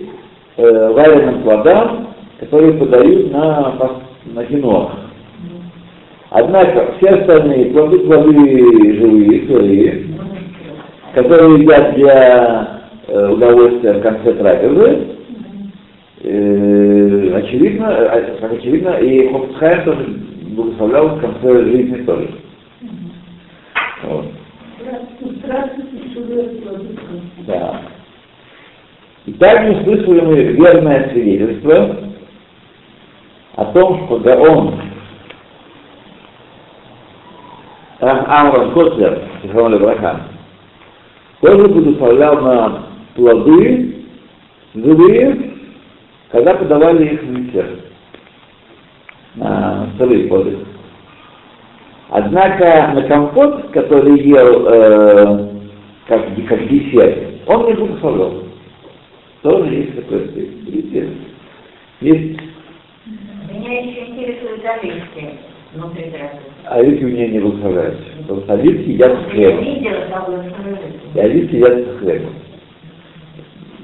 э, 0.57 0.91
вареным 0.93 1.43
плодам, 1.43 2.07
которые 2.39 2.73
подают 2.73 3.31
на, 3.31 3.73
на 4.25 4.45
кино. 4.45 4.91
Однако 6.29 6.93
все 6.97 7.09
остальные 7.15 7.71
плоды, 7.71 7.99
плоды 7.99 8.95
живые, 8.95 9.47
сырые, 9.47 10.07
которые 11.13 11.61
едят 11.61 11.95
для 11.95 12.81
э, 13.07 13.29
удовольствия 13.29 13.93
в 13.93 14.01
конце 14.01 14.33
трапезы, 14.33 15.07
э, 16.21 17.31
очевидно, 17.33 17.85
э, 17.85 18.37
как 18.41 18.51
очевидно, 18.51 18.97
и 18.97 19.31
Хофцхайм 19.31 19.83
тоже 19.85 20.05
благословлял 20.55 21.07
в 21.09 21.21
конце 21.21 21.63
жизни 21.63 22.03
тоже. 22.03 22.29
Вот. 24.03 24.25
Да. 27.47 27.81
И 29.27 29.33
также 29.33 29.83
слышали 29.83 30.21
мы 30.21 30.41
верное 30.41 31.09
свидетельство 31.09 31.97
о 33.57 33.65
том, 33.65 34.05
что 34.05 34.19
Гаон 34.19 34.81
Амрон 37.99 38.73
Котлер, 38.73 39.21
Сихрон 39.41 39.73
Левраха, 39.73 40.21
тоже 41.41 41.67
благословлял 41.67 42.41
на 42.41 42.83
плоды 43.15 44.05
живые, 44.73 45.51
когда 46.31 46.53
подавали 46.53 47.07
их 47.07 47.21
в 47.21 47.29
вечер, 47.29 47.79
на 49.35 49.89
сырые 49.97 50.29
плоды. 50.29 50.57
Однако 52.11 52.93
на 52.93 53.01
компот, 53.03 53.71
который 53.71 54.21
ел 54.21 54.67
э, 54.67 55.49
как, 56.07 56.21
как 56.47 56.67
десерт, 56.69 57.17
он 57.45 57.65
не 57.65 57.73
благословлял. 57.73 58.46
Тоже 59.47 59.75
есть 59.75 59.95
такое 59.95 60.27
видите? 60.27 61.09
Есть, 62.01 62.39
Меня 63.49 63.79
еще 63.79 64.07
интересуют 64.07 64.61
оливки 64.65 65.39
внутри 65.73 66.11
трапезы. 66.11 66.41
а 66.65 66.75
оливки 66.75 67.05
у 67.05 67.07
меня 67.07 67.29
не 67.29 67.39
благословляются. 67.39 68.03
Потому 68.23 68.41
что 68.41 68.53
оливки 68.55 68.89
Я 68.89 69.07
как 69.07 70.27
благословляют. 70.27 70.95
И 71.15 71.19
оливки 71.19 71.55
едят 71.55 71.77
с 71.77 71.99
хлебом. 71.99 72.33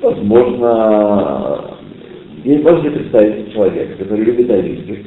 Возможно, 0.01 1.77
есть 2.43 2.63
можете 2.63 2.91
представить 2.91 3.53
человека, 3.53 4.03
который 4.03 4.25
любит 4.25 4.51
оливки, 4.51 5.05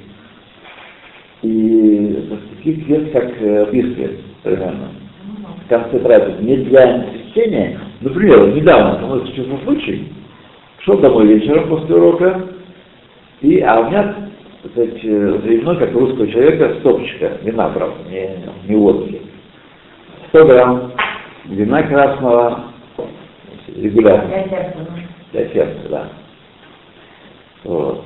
и 1.43 2.31
таких 2.57 2.89
ест 2.89 3.13
как 3.13 3.31
э, 3.43 3.71
бисквит, 3.73 4.21
примерно. 4.43 4.89
В 5.67 5.69
конце 5.69 5.99
трапезы, 5.99 6.43
не 6.43 6.57
для 6.57 6.97
насыщения. 6.97 7.79
Например, 8.01 8.55
недавно, 8.55 9.07
у 9.07 9.17
нас 9.17 9.29
честный 9.35 9.59
случай, 9.65 10.09
шел 10.81 10.99
домой 10.99 11.27
вечером 11.27 11.69
после 11.69 11.95
урока, 11.95 12.43
и, 13.41 13.61
а 13.61 13.81
у 13.81 13.87
меня, 13.87 14.15
так 14.63 14.73
сказать, 14.73 15.03
заведено, 15.03 15.77
как 15.77 15.95
у 15.95 16.01
русского 16.01 16.29
человека, 16.29 16.77
стопочка 16.81 17.39
вина, 17.43 17.69
правда, 17.69 17.97
не, 18.11 18.29
не 18.69 18.77
водки. 18.77 19.21
100 20.29 20.47
грамм 20.47 20.93
вина 21.47 21.83
красного 21.83 22.65
регулярно 23.75 24.31
Я 24.31 24.49
сердце, 24.49 24.77
ну. 24.79 24.97
для 25.33 25.49
сердца, 25.49 25.89
да. 25.89 26.09
Вот. 27.65 28.05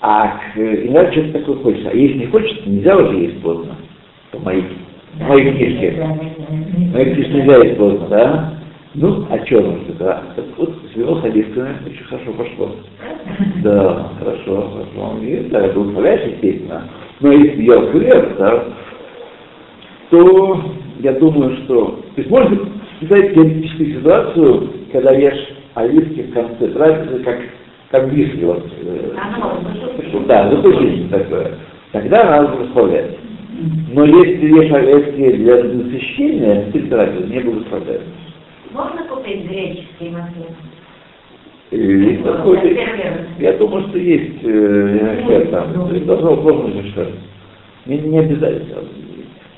А 0.00 0.40
иногда 0.54 1.10
что-то 1.12 1.32
такое 1.40 1.56
хочется. 1.56 1.90
А 1.90 1.94
если 1.94 2.18
не 2.18 2.26
хочется, 2.26 2.68
нельзя 2.68 2.96
уже 2.96 3.16
есть 3.16 3.42
поздно. 3.42 3.76
По 4.30 4.38
моей, 4.38 4.64
в 5.14 5.28
моей 5.28 5.52
книжке. 5.52 6.06
Моей 6.92 7.14
книжке 7.14 7.32
нельзя 7.32 7.64
есть 7.64 7.78
поздно, 7.78 8.06
да? 8.08 8.54
Ну, 8.94 9.26
а 9.30 9.44
что 9.44 9.60
нужно, 9.60 9.94
да? 9.98 10.22
Так 10.98 11.06
вот, 11.06 11.20
с 11.20 11.20
вино 11.20 11.20
с 11.20 11.24
оливками 11.24 11.76
очень 11.86 12.04
хорошо 12.04 12.32
пошло. 12.32 12.76
Да, 13.62 14.12
хорошо, 14.18 14.70
хорошо. 14.72 15.18
И 15.22 15.48
да, 15.50 15.66
это 15.66 15.78
управляешь, 15.78 16.32
естественно. 16.32 16.88
Но 17.20 17.32
если 17.32 17.62
ел 17.62 17.90
хлеб, 17.90 18.36
да, 18.38 18.64
то 20.10 20.64
я 21.00 21.12
думаю, 21.12 21.56
что... 21.64 22.00
То 22.14 22.20
есть 22.20 22.30
можно 22.30 22.58
представить 22.98 23.34
теоретическую 23.34 23.94
ситуацию, 23.94 24.70
когда 24.92 25.12
ешь 25.12 25.48
оливки 25.74 26.22
в 26.22 26.32
конце 26.32 26.68
трапезы, 26.68 27.22
как, 27.22 27.38
как 27.90 28.08
виски. 28.12 28.44
Вот, 28.44 28.66
э, 28.80 29.14
да, 30.26 30.50
запустить 30.50 31.10
такое. 31.10 31.52
Тогда 31.92 32.24
надо 32.24 32.56
благословлять. 32.56 33.18
Но 33.92 34.04
если 34.04 34.46
ешь 34.46 34.72
оливки 34.72 35.36
для 35.36 35.62
насыщения, 35.62 36.70
ты 36.72 36.80
трапезы 36.88 37.26
не 37.26 37.40
благословляешь. 37.40 38.02
Можно 38.72 39.02
купить 39.04 39.48
греческий 39.48 40.10
масло? 40.10 40.46
И 41.70 42.16
какой-то- 42.24 42.66
Фермер. 42.68 43.26
Я 43.38 43.52
думаю, 43.54 43.88
что 43.88 43.98
есть 43.98 44.38
э, 44.42 45.22
хер 45.26 45.48
там. 45.48 45.72
То 45.88 45.94
есть 45.94 46.06
Должно 46.06 46.36
быть 46.36 46.94
хер. 46.94 47.08
Не, 47.86 47.98
не 47.98 48.18
обязательно. 48.20 48.76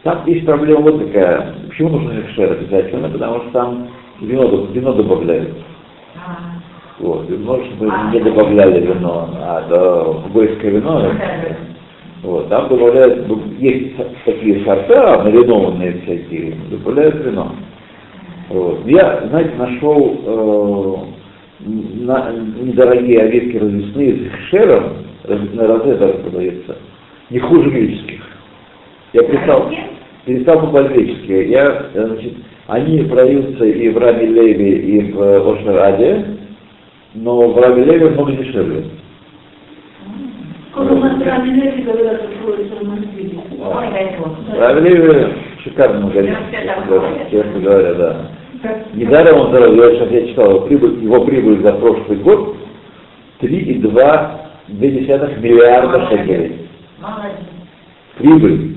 Там 0.03 0.23
есть 0.27 0.45
проблема 0.45 0.81
вот 0.81 1.07
такая. 1.07 1.55
Почему 1.69 1.91
нужно 1.91 2.23
хер 2.35 2.53
обязательно? 2.53 3.09
Потому 3.09 3.41
что 3.43 3.51
там 3.53 3.89
вино, 4.21 4.67
вино 4.73 4.93
добавляют. 4.95 5.51
А, 6.17 6.39
Вот. 6.99 7.31
И 7.31 7.35
может, 7.35 7.67
чтобы 7.67 7.93
не 8.13 8.21
добавляли 8.21 8.81
вино, 8.87 9.29
а 9.41 9.67
да, 9.69 10.29
гойское 10.33 10.71
вино. 10.73 11.01
да. 11.01 11.13
Вот, 12.23 12.51
там 12.51 12.69
добавляют, 12.69 13.27
ну, 13.29 13.41
есть 13.59 13.95
такие 14.27 14.63
сорта, 14.65 15.23
маринованные 15.25 16.03
всякие, 16.03 16.55
добавляют 16.71 17.15
вино. 17.25 17.53
Вот. 18.51 18.81
Я, 18.85 19.23
знаете, 19.31 19.53
нашел 19.57 20.17
э, 20.27 21.20
на, 21.67 22.33
недорогие 22.33 23.21
оветки 23.23 23.57
развесные 23.57 24.15
с 24.15 24.51
хешером, 24.51 24.85
раз- 25.25 25.53
на 25.55 25.67
розетах 25.67 26.21
продается, 26.23 26.77
не 27.31 27.39
хуже 27.39 27.71
греческих. 27.71 28.21
Я 29.13 29.23
перестал, 29.25 29.71
перестал 30.25 30.61
покупать 30.61 30.93
греческие. 30.93 31.51
Я, 31.51 31.87
э, 31.95 32.07
значит, 32.07 32.33
они 32.69 33.03
продаются 33.03 33.65
и 33.65 33.89
в 33.89 33.99
Раме 33.99 34.27
Леви, 34.27 34.71
и 34.71 35.13
в 35.13 35.21
э, 35.21 35.53
Ошераде, 35.53 36.25
но 37.15 37.49
в 37.49 37.59
Раме 37.59 37.85
Леви 37.85 38.09
много 38.11 38.33
дешевле. 38.33 38.85
В 44.55 44.59
Раме 44.59 44.81
Леви 44.89 45.27
шикарно 45.65 46.01
магазин, 46.07 46.35
честно 47.31 47.61
говоря, 47.61 47.95
да. 47.95 48.31
Недаром 48.95 49.41
он 49.41 49.49
здоровый, 49.51 49.79
я 49.79 49.95
сейчас 49.97 50.11
я 50.11 50.27
читал, 50.29 50.51
его 50.51 50.61
прибыль, 50.67 51.03
его 51.05 51.25
прибыль 51.25 51.63
за 51.63 51.73
прошлый 51.75 52.19
год 52.19 52.57
3,2 53.41 54.31
миллиарда 54.69 56.09
шекелей. 56.11 56.69
Молодец. 57.01 57.39
Прибыль. 58.19 58.77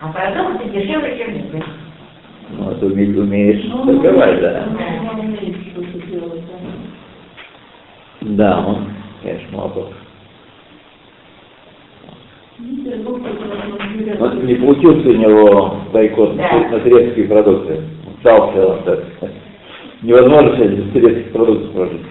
А 0.00 0.08
продукты 0.08 0.68
дешевле, 0.70 1.18
чем 1.18 1.34
мы. 1.52 1.64
Ну, 2.58 2.70
это 2.70 2.86
уме- 2.86 3.18
умеешь 3.18 3.70
торговать, 3.86 4.40
да. 4.40 4.66
Он 5.12 5.18
умеет 5.20 5.56
что-то 5.72 6.06
делать, 6.06 6.42
да. 6.46 6.58
Да, 8.22 8.64
он, 8.66 8.88
конечно, 9.22 9.58
Но 14.18 14.32
не 14.42 14.54
получился 14.54 15.08
у 15.08 15.12
него 15.14 15.76
бойкот 15.92 16.36
на, 16.36 16.42
Да. 16.48 16.68
на 16.70 16.80
турецкие 16.80 17.26
продукты. 17.26 17.80
Стался, 18.22 18.82
так. 18.84 19.00
Невозможно 20.02 20.54
сегодня 20.56 20.76
без 20.76 20.92
турецких 20.92 21.32
продуктов 21.32 21.72
прожить. 21.72 22.02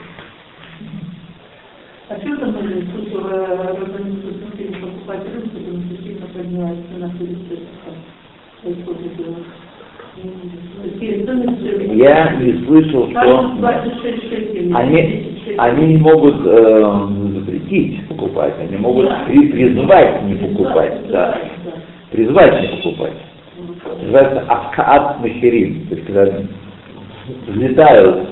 А 2.09 2.15
что 2.19 2.35
там 2.35 2.49
организуют 2.57 4.43
хотели 4.51 4.73
покупать. 4.73 5.21
Происходит 8.61 9.15
дело. 9.17 9.37
Перед 10.99 11.25
домом 11.25 11.57
Я 11.95 12.33
не 12.41 12.65
слышал, 12.65 13.09
что 13.09 13.13
Там 13.23 13.57
26 13.59 14.23
шекелей. 14.29 14.73
они, 14.73 15.01
10 15.01 15.39
шекелей. 15.39 15.55
они 15.57 15.85
не 15.93 15.97
могут 15.97 16.35
э, 16.45 17.07
запретить 17.35 18.07
покупать, 18.09 18.53
они 18.59 18.75
могут 18.77 19.05
Да. 19.07 19.23
при- 19.27 19.47
призвать 19.47 20.23
не 20.23 20.35
покупать. 20.35 21.07
Да. 21.07 21.37
Призвать 22.11 22.61
не 22.61 22.67
покупать. 22.77 23.13
Называется 23.99 24.41
авкаат 24.47 25.19
махерим, 25.21 25.87
то 25.87 25.95
есть 25.95 26.07
когда 26.07 26.43
взлетают 27.47 28.29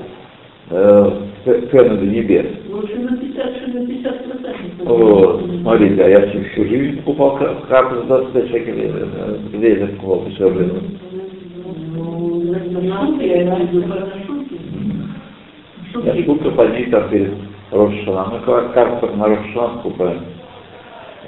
э, 0.70 1.12
цены 1.45 1.97
до 1.97 2.05
небес. 2.05 2.45
Лучше 2.70 2.95
на 2.99 3.18
50, 3.18 3.74
на 3.74 3.86
50 3.88 4.24
процентов. 4.26 4.88
Вот, 4.88 5.43
смотрите, 5.62 6.03
а 6.03 6.10
я 6.10 6.28
всю, 6.28 6.43
всю 6.45 6.66
жизнь 6.66 6.97
покупал 6.97 7.38
карту 7.68 7.95
за 8.01 8.05
25 8.05 8.49
шекелей, 8.49 8.91
э, 8.93 9.38
где 9.53 9.80
я 9.80 9.88
покупал 9.88 10.26
дешевле. 10.26 10.70
Ну, 11.91 13.22
я 13.22 13.43
имею 13.43 13.68
в 13.68 13.72
виду, 13.72 13.93
это 13.93 14.18
шутки. 14.26 14.60
Я 16.03 16.24
шутка 16.26 16.51
позднее 16.51 16.88
там 16.89 17.10
перед 17.10 17.34
Рошашана. 17.72 18.26
Мы 18.32 18.39
кар- 18.39 18.70
карту 18.74 19.16
на 19.16 19.28
Рошашан 19.28 19.82
покупаем. 19.82 20.22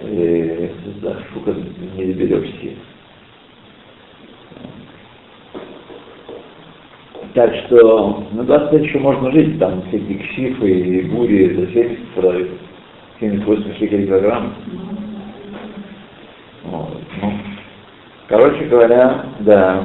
И 0.04 0.70
да, 1.02 1.16
штука 1.30 1.54
не 1.96 2.06
доберешься. 2.06 2.70
Так 7.34 7.56
что 7.66 8.26
на 8.34 8.44
25 8.44 8.84
еще 8.84 9.00
можно 9.00 9.32
жить, 9.32 9.58
там 9.58 9.84
всякие 9.88 10.18
ксифы 10.18 10.70
и 10.70 11.02
бури 11.04 11.54
за 11.56 11.68
70 11.72 12.08
продают. 12.10 12.50
78 13.20 13.78
шекелей 13.78 14.08
килограмм. 14.08 14.54
Вот, 16.64 16.98
ну, 17.22 17.34
короче 18.28 18.66
говоря, 18.66 19.26
да. 19.40 19.84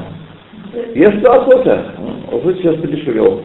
Что 0.94 1.32
охота. 1.32 1.94
Вот 2.30 2.56
сейчас 2.56 2.76
подешевел. 2.76 3.44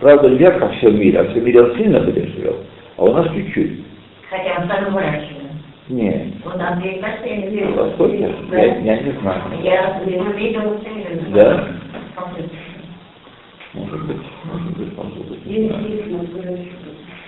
Правда, 0.00 0.30
не 0.30 0.38
как 0.38 0.60
во 0.60 0.68
всем 0.70 0.98
мире, 0.98 1.20
а 1.20 1.24
во 1.24 1.30
всем 1.30 1.44
мире 1.44 1.62
он 1.62 1.76
сильно 1.76 2.00
подешевел. 2.00 2.56
А 2.96 3.04
у 3.04 3.12
нас 3.12 3.28
чуть-чуть. 3.34 3.84
Хотя 4.30 4.62
он 4.62 4.68
сам 4.68 4.94
выращивает. 4.94 5.36
Не, 5.88 6.32
Вот 6.44 6.60
Андрей 6.60 7.00
кажется, 7.00 7.26
я. 7.26 8.64
Я, 8.80 9.02
не 9.02 9.12
знаю. 9.20 9.42
Я 9.62 10.00
видел. 10.36 10.80
Да? 11.32 11.68
Может 13.76 14.06
быть, 14.06 14.16
может 14.44 14.76
быть, 14.78 14.92
знаю, 14.94 15.10
говорю. 16.32 16.58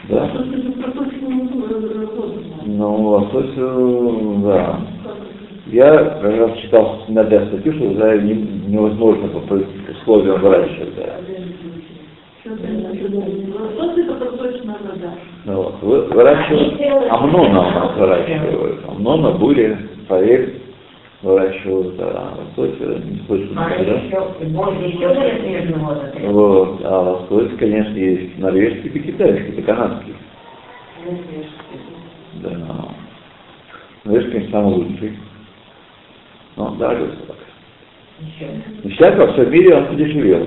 Да? 0.09 0.21
Работаешь? 0.21 1.15
Ну, 2.65 3.09
лосось, 3.09 3.53
э, 3.57 4.35
да. 4.45 4.81
Я 5.67 5.91
как 5.97 6.23
раз 6.39 6.57
читал 6.59 7.03
иногда 7.09 7.45
статью, 7.47 7.73
что 7.75 7.91
да, 7.95 8.17
не- 8.17 8.49
невозможно 8.69 9.29
по 9.29 9.39
условиям 9.39 10.41
выращивать. 10.41 10.95
Да. 10.97 11.17
Ты 12.45 14.05
только 14.07 14.27
точно 14.39 14.77
вода? 14.83 15.13
Ну, 15.45 15.55
вот, 15.55 15.75
вы- 15.83 16.05
выращивают, 16.07 16.81
амнона 17.11 17.61
у 17.61 17.71
нас 17.73 17.97
выращивают. 17.97 18.81
Амнона, 18.89 19.31
бури, 19.33 19.77
поверь, 20.09 20.55
выращивают, 21.23 21.97
а 21.99 22.39
э, 22.57 23.01
не 23.05 23.27
слышно 23.27 23.55
возраста. 25.79 26.19
Вот, 26.21 26.81
а 26.85 27.01
лосось, 27.01 27.59
конечно, 27.59 27.97
есть 27.97 28.39
норвежский 28.39 28.91
и 28.91 28.99
китайский, 29.01 29.53
это 29.53 29.62
канадский. 29.62 30.14
Да. 32.35 32.51
Норвежский, 34.05 34.33
конечно, 34.33 34.53
самый 34.53 34.75
лучший. 34.75 35.19
Но 36.57 36.71
дорогой 36.77 37.11
собак. 37.21 37.37
Сейчас 38.83 39.16
во 39.16 39.33
всем 39.33 39.51
мире 39.51 39.77
он 39.77 39.87
подешевел. 39.87 40.47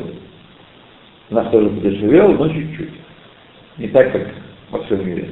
У 1.29 1.35
нас 1.35 1.49
тоже 1.51 1.69
подешевел, 1.69 2.33
но 2.33 2.49
чуть-чуть. 2.49 2.91
Не 3.77 3.87
так, 3.89 4.11
как 4.11 4.27
во 4.69 4.83
всем 4.83 5.05
мире. 5.05 5.29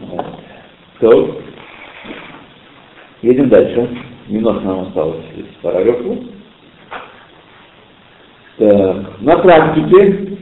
Вот. 0.00 0.26
То, 1.00 1.43
едем 3.24 3.48
дальше. 3.48 3.88
Немножко 4.28 4.64
нам 4.64 4.80
осталось 4.80 5.24
параграфу. 5.62 6.18
Так, 8.56 9.20
на 9.20 9.36
практике 9.38 10.38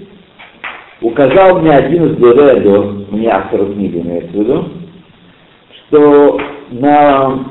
указал 1.00 1.60
мне 1.60 1.70
один 1.70 2.12
из 2.12 2.18
Лередо, 2.18 3.06
мне 3.10 3.28
автор 3.28 3.66
книги 3.72 3.98
имеется 3.98 4.30
в 4.30 4.34
виду, 4.34 4.68
что 5.72 6.38
на 6.70 7.44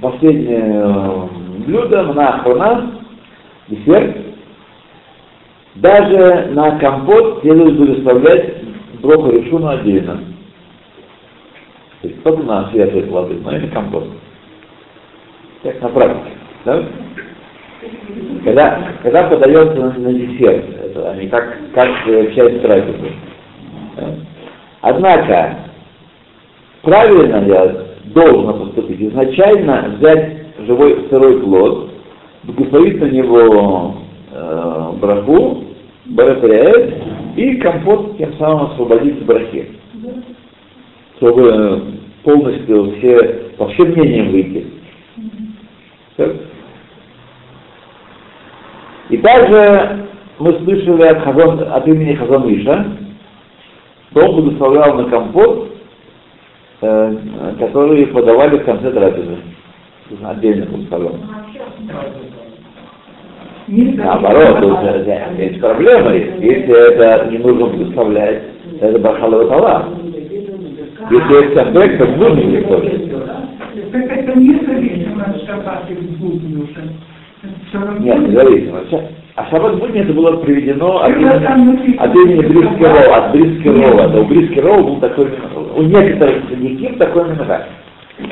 последнее 0.00 0.82
э, 0.84 1.28
блюдо, 1.66 2.02
на 2.12 2.28
охрана, 2.28 3.00
десерт, 3.68 4.16
даже 5.74 6.50
на 6.52 6.78
компот 6.78 7.40
следует 7.42 7.78
предоставлять 7.78 8.54
брокколи 9.02 9.40
решуну 9.40 9.68
отдельно. 9.68 10.20
То 12.00 12.08
есть 12.08 12.22
только 12.22 12.42
на 12.42 12.70
свежие 12.70 13.02
плоды, 13.04 13.34
но 13.42 13.56
и 13.56 13.60
на 13.60 13.68
компот. 13.68 14.04
Так 15.62 15.82
на 15.82 15.88
практике. 15.88 16.36
Да? 16.64 16.84
Когда, 18.44 18.92
когда 19.02 19.28
подается 19.28 19.76
на, 19.76 19.92
на 19.92 20.12
десерт, 20.12 20.64
это, 20.84 21.10
а 21.10 21.16
не 21.16 21.28
как, 21.28 21.56
как 21.74 21.88
часть 22.34 22.62
трапезы. 22.62 23.12
Да? 23.96 24.14
Однако, 24.82 25.58
правильно 26.82 27.44
я 27.46 27.86
должен 28.14 28.66
поступить, 28.66 29.00
изначально 29.00 29.96
взять 29.98 30.38
живой 30.66 31.06
сырой 31.10 31.40
плод, 31.40 31.90
благословить 32.44 33.00
на 33.00 33.06
него 33.06 33.94
э, 34.32 34.90
браху, 35.00 35.64
барапряет, 36.06 36.94
и 37.36 37.56
компот 37.56 38.16
тем 38.18 38.34
самым 38.38 38.72
освободить 38.72 39.20
в 39.20 39.26
брахе. 39.26 39.70
Чтобы 41.16 41.42
э, 41.42 41.80
полностью 42.22 42.96
все, 42.98 43.50
по 43.56 43.68
всем 43.68 43.90
мнениям 43.90 44.30
выйти. 44.30 44.77
И 49.10 49.16
также 49.18 50.06
мы 50.38 50.52
слышали 50.58 51.02
от, 51.02 51.22
Хазон, 51.22 51.60
от 51.70 51.86
имени 51.86 52.14
Хазон 52.14 52.52
Иша, 52.52 52.86
что 54.10 54.26
он 54.26 54.42
благословлял 54.42 54.94
на 54.94 55.04
компот, 55.10 55.70
э, 56.80 57.16
которые 57.58 58.06
подавали 58.08 58.58
в 58.58 58.64
конце 58.64 58.90
трапезы. 58.90 59.38
Отдельно 60.24 60.66
благословлял. 60.66 61.14
Наоборот, 63.68 64.60
тут 64.60 64.80
же, 64.80 65.04
да, 65.04 65.26
есть 65.42 65.60
проблема. 65.60 66.14
Если 66.14 66.94
это 66.94 67.30
не 67.30 67.38
нужно 67.38 67.66
благословлять, 67.66 68.42
это 68.80 68.98
бахалова 68.98 69.46
тала. 69.48 69.88
Если 71.10 71.34
есть 71.34 71.54
сафек, 71.54 71.98
то 71.98 72.06
будни 72.06 72.60
тоже. 72.62 73.08
Будни 75.48 76.62
уже. 76.62 76.82
Нет, 78.00 78.28
независимо. 78.28 78.80
А 79.36 79.46
шаббат 79.50 79.78
будни 79.78 80.00
это 80.00 80.12
было 80.12 80.36
приведено 80.38 80.98
от 80.98 81.10
имени, 81.10 81.96
от 81.96 82.14
имени 82.14 82.40
Брискирова, 82.40 83.16
от 83.16 83.32
Брискирова. 83.32 84.08
Да, 84.08 84.20
у 84.20 84.24
Брискирова 84.24 84.82
был 84.82 84.96
такой, 85.00 85.30
у 85.76 85.82
некоторых 85.82 86.48
садиким 86.50 86.98
такой 86.98 87.30
минога. 87.30 87.66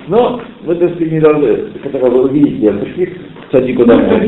Но 0.09 0.41
вы, 0.65 0.75
так 0.75 0.91
сказать, 0.91 1.13
не 1.13 1.21
должны, 1.21 1.57
когда 1.83 1.99
вы 2.01 2.25
увидите, 2.25 2.73
пришли 2.73 3.07
к 3.07 3.53
садику 3.53 3.85
домой. 3.87 4.21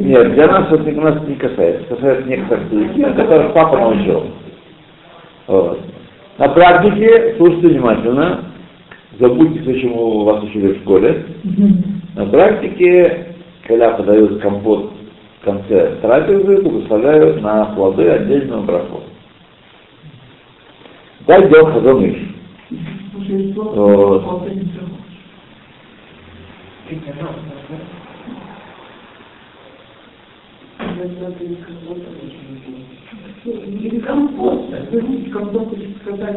Нет, 0.00 0.34
для 0.34 0.46
нас 0.48 0.66
это 0.72 0.90
у 0.90 1.00
нас 1.00 1.22
не 1.28 1.36
касается. 1.36 1.84
Касается 1.94 2.28
некоторых 2.28 2.64
садиким, 2.68 3.14
которых 3.14 3.52
папа 3.54 3.78
научил. 3.78 4.24
Вот. 5.46 5.80
На 6.38 6.48
практике, 6.48 7.34
слушайте 7.36 7.68
внимательно, 7.68 8.49
забудьте 9.18 9.60
все, 9.62 9.80
чему 9.80 10.24
вас 10.24 10.42
учили 10.44 10.74
в 10.74 10.80
школе. 10.82 11.24
На 12.14 12.26
практике, 12.26 13.34
когда 13.66 13.90
подают 13.92 14.40
компот 14.40 14.92
в 15.40 15.44
конце 15.44 15.96
трапезы, 16.02 16.62
благословляют 16.62 17.40
на 17.42 17.66
плоды 17.66 18.08
отдельного 18.08 18.62
браку. 18.62 19.02
Так 21.26 21.48
делал 21.48 21.72
Хазаныш. 21.72 22.16
Вот. 23.54 24.24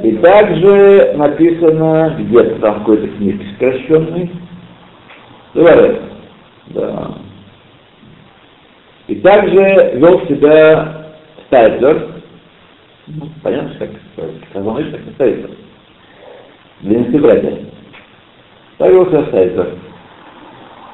И 0.03 0.17
также 0.21 1.13
написано 1.17 2.15
где-то 2.17 2.59
там 2.59 2.75
в 2.75 2.79
какой-то 2.79 3.07
книге 3.07 3.45
сокращенной. 3.51 4.31
Говорят, 5.53 6.01
да. 6.67 7.17
И 9.07 9.15
также 9.15 9.91
вел 9.95 10.25
себя 10.27 11.17
Стайплер, 11.47 12.07
ну, 13.07 13.27
понятно, 13.43 13.75
как 13.77 13.89
Хазон 14.53 14.76
Иш, 14.76 14.91
так 14.91 15.01
и 15.01 15.11
Стайплер. 15.15 15.49
Длинные 16.81 17.19
братья. 17.19 17.59
Так 18.77 18.91
вел 18.91 19.07
себя 19.07 19.25
Стайплер. 19.25 19.77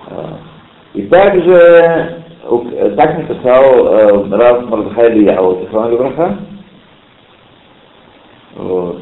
А, 0.07 0.39
И 0.95 1.03
также 1.03 2.18
так 2.41 3.17
написал 3.17 3.63
э, 3.63 4.37
Рав 4.37 4.69
Мордехай 4.69 5.11
Элияу, 5.11 5.61
זכרונו 5.61 5.97
לברכה. 5.97 6.37
Вот. 8.55 9.01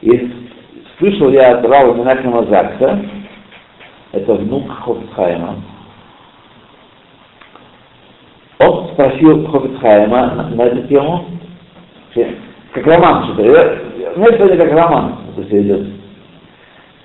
И 0.00 0.32
слышал 0.98 1.30
я 1.30 1.56
от 1.56 1.66
Рава 1.66 1.94
Минахима 1.94 2.44
Закса, 2.44 3.00
это 4.12 4.34
внук 4.34 4.70
Хофицхайма. 4.70 5.56
Он 8.58 8.88
спросил 8.92 9.46
Хофицхайма 9.48 10.50
на, 10.54 10.62
эту 10.62 10.86
тему, 10.88 11.26
как 12.72 12.86
роман 12.86 13.24
что-то. 13.24 13.80
Знаете, 14.14 14.38
сегодня 14.38 14.56
как 14.56 14.72
роман 14.72 15.18
это 15.36 15.46
все 15.46 15.62
идет. 15.62 16.03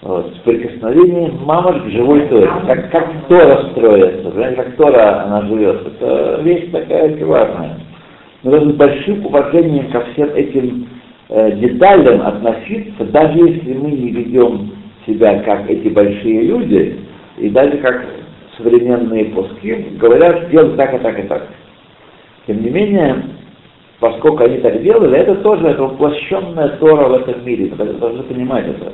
Вот, 0.01 0.33
с 0.33 0.39
прикосновением 0.39 1.43
мамы 1.43 1.81
к 1.81 1.89
живой 1.89 2.25
Торе. 2.29 2.49
Как, 2.67 2.89
как 2.89 3.27
Тора 3.27 3.69
строится, 3.71 4.29
понимаете, 4.29 4.55
как 4.55 4.75
Тора 4.77 5.23
она 5.23 5.41
живет. 5.47 5.87
Это 5.87 6.39
вещь 6.41 6.71
такая 6.71 7.11
очень 7.11 7.25
важная. 7.25 7.79
Мы 8.43 8.51
должны 8.51 8.73
большим 8.73 9.25
уважением 9.25 9.91
ко 9.91 9.99
всем 10.05 10.29
этим 10.29 10.87
э, 11.27 11.51
деталям 11.57 12.21
относиться, 12.21 13.03
даже 13.05 13.39
если 13.39 13.73
мы 13.73 13.91
не 13.91 14.11
ведем 14.11 14.71
себя 15.05 15.39
как 15.39 15.69
эти 15.69 15.89
большие 15.89 16.43
люди, 16.43 17.01
и 17.37 17.49
даже 17.49 17.77
как 17.79 18.05
современные 18.55 19.25
пуски 19.25 19.97
говорят, 19.99 20.49
делай 20.49 20.77
так 20.77 20.93
и 20.93 20.97
так 20.99 21.19
и 21.19 21.23
так. 21.23 21.47
Тем 22.47 22.63
не 22.63 22.69
менее, 22.69 23.21
поскольку 23.99 24.45
они 24.45 24.59
так 24.59 24.81
делали, 24.81 25.17
это 25.17 25.35
тоже 25.35 25.67
это 25.67 25.83
воплощенная 25.83 26.69
Тора 26.77 27.09
в 27.09 27.13
этом 27.15 27.45
мире. 27.45 27.69
Вы 27.77 27.85
должны 27.93 28.23
понимать 28.23 28.65
это. 28.65 28.93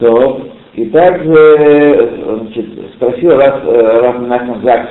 То, 0.00 0.48
и 0.72 0.86
также 0.86 2.10
значит, 2.24 2.66
спросил 2.94 3.36
раз, 3.36 3.60
э, 3.64 4.00
Рав 4.00 4.18
Менахем 4.18 4.62
Закс 4.62 4.88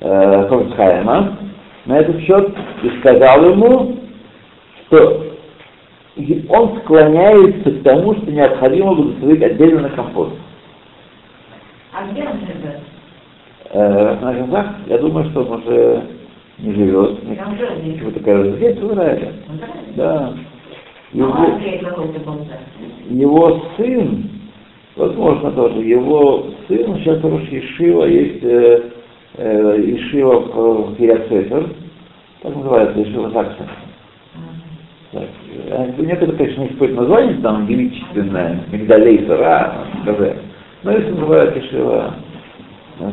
э, 0.00 0.48
Хофицхайма 0.48 1.38
на 1.86 1.98
этот 1.98 2.20
счет 2.22 2.52
и 2.82 2.98
сказал 2.98 3.44
ему, 3.48 3.96
что 4.86 5.26
он 6.48 6.80
склоняется 6.80 7.70
к 7.70 7.82
тому, 7.84 8.16
что 8.16 8.32
необходимо 8.32 8.94
благословить 8.94 9.42
отдельно 9.42 9.82
на 9.82 9.90
компост. 9.90 10.32
А 11.92 12.10
где 12.10 12.22
он 12.24 12.40
живет? 12.40 12.80
Э, 13.70 14.16
Менахем 14.20 14.50
Закс, 14.50 14.68
я 14.86 14.98
думаю, 14.98 15.30
что 15.30 15.42
он 15.42 15.62
уже 15.62 16.02
не 16.58 16.74
живет. 16.74 17.20
Там. 17.36 17.56
Почему 17.56 18.10
такая 18.10 18.50
здесь 18.56 18.78
в 18.78 18.92
Израиле? 18.92 19.32
Живет? 19.48 19.94
Да. 19.94 20.34
Ну, 21.14 21.28
Его, 21.28 21.36
а 21.36 21.96
был 21.96 22.12
да? 22.12 22.58
его 23.08 23.62
сын, 23.76 24.30
возможно 24.96 25.52
тоже, 25.52 25.78
его 25.78 26.46
сын, 26.66 26.96
сейчас 26.96 27.22
Рош 27.22 27.42
Ешива, 27.50 28.04
есть 28.06 28.42
э, 28.42 28.90
э, 29.36 29.80
Ешива 29.80 30.40
в, 30.40 30.96
Кириацефер, 30.96 31.70
так 32.42 32.56
называется, 32.56 32.98
Ешива 32.98 33.30
Закса. 33.30 33.68
Так, 35.12 35.28
э, 35.68 35.92
Некоторые, 35.98 36.36
конечно, 36.36 36.62
не 36.62 36.70
спорят 36.70 36.96
название, 36.96 37.36
там 37.42 37.66
величественное, 37.66 38.64
Мигдалей 38.72 39.24
Сара. 39.28 39.84
Но 40.82 40.90
если 40.90 41.10
называют 41.12 41.56
Ешива 41.56 42.14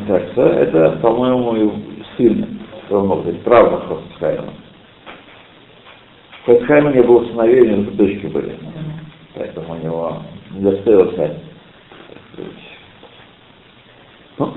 Закса, 0.08 0.42
это, 0.42 0.98
по-моему, 1.04 1.72
сын, 2.18 2.48
то 2.90 3.24
есть 3.28 3.44
правда 3.44 3.80
Хосхайма. 6.46 6.60
Хосхайма 6.60 6.92
не 6.92 7.02
было 7.02 7.26
сыновей, 7.26 7.62
у 7.62 7.66
него 7.66 7.92
дочки 7.92 8.26
были. 8.28 8.58
Поэтому 9.36 9.74
у 9.74 9.78
него 9.78 10.24
не 10.52 10.62
достоилось 10.62 11.14
стать. 11.14 11.38
Ну, 14.38 14.54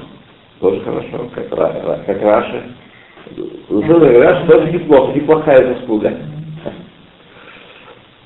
тоже 0.60 0.80
хорошо, 0.80 1.30
как, 1.34 1.48
как 2.06 2.22
Раши. 2.22 2.62
Уже 3.68 4.20
Раши 4.20 4.46
тоже 4.46 4.72
неплохо, 4.72 5.12
неплохая 5.12 5.74
заслуга. 5.74 6.12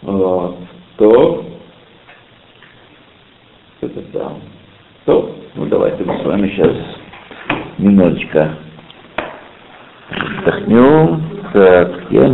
Вот. 0.02 0.56
То, 0.96 1.44
это 3.80 4.02
там. 4.12 4.40
То, 5.04 5.34
ну 5.54 5.66
давайте 5.66 6.04
мы 6.04 6.18
с 6.18 6.24
вами 6.24 6.48
сейчас 6.48 6.76
немножечко 7.78 8.56
отдохнем. 10.48 11.22
Так, 11.52 12.11
я 12.11 12.28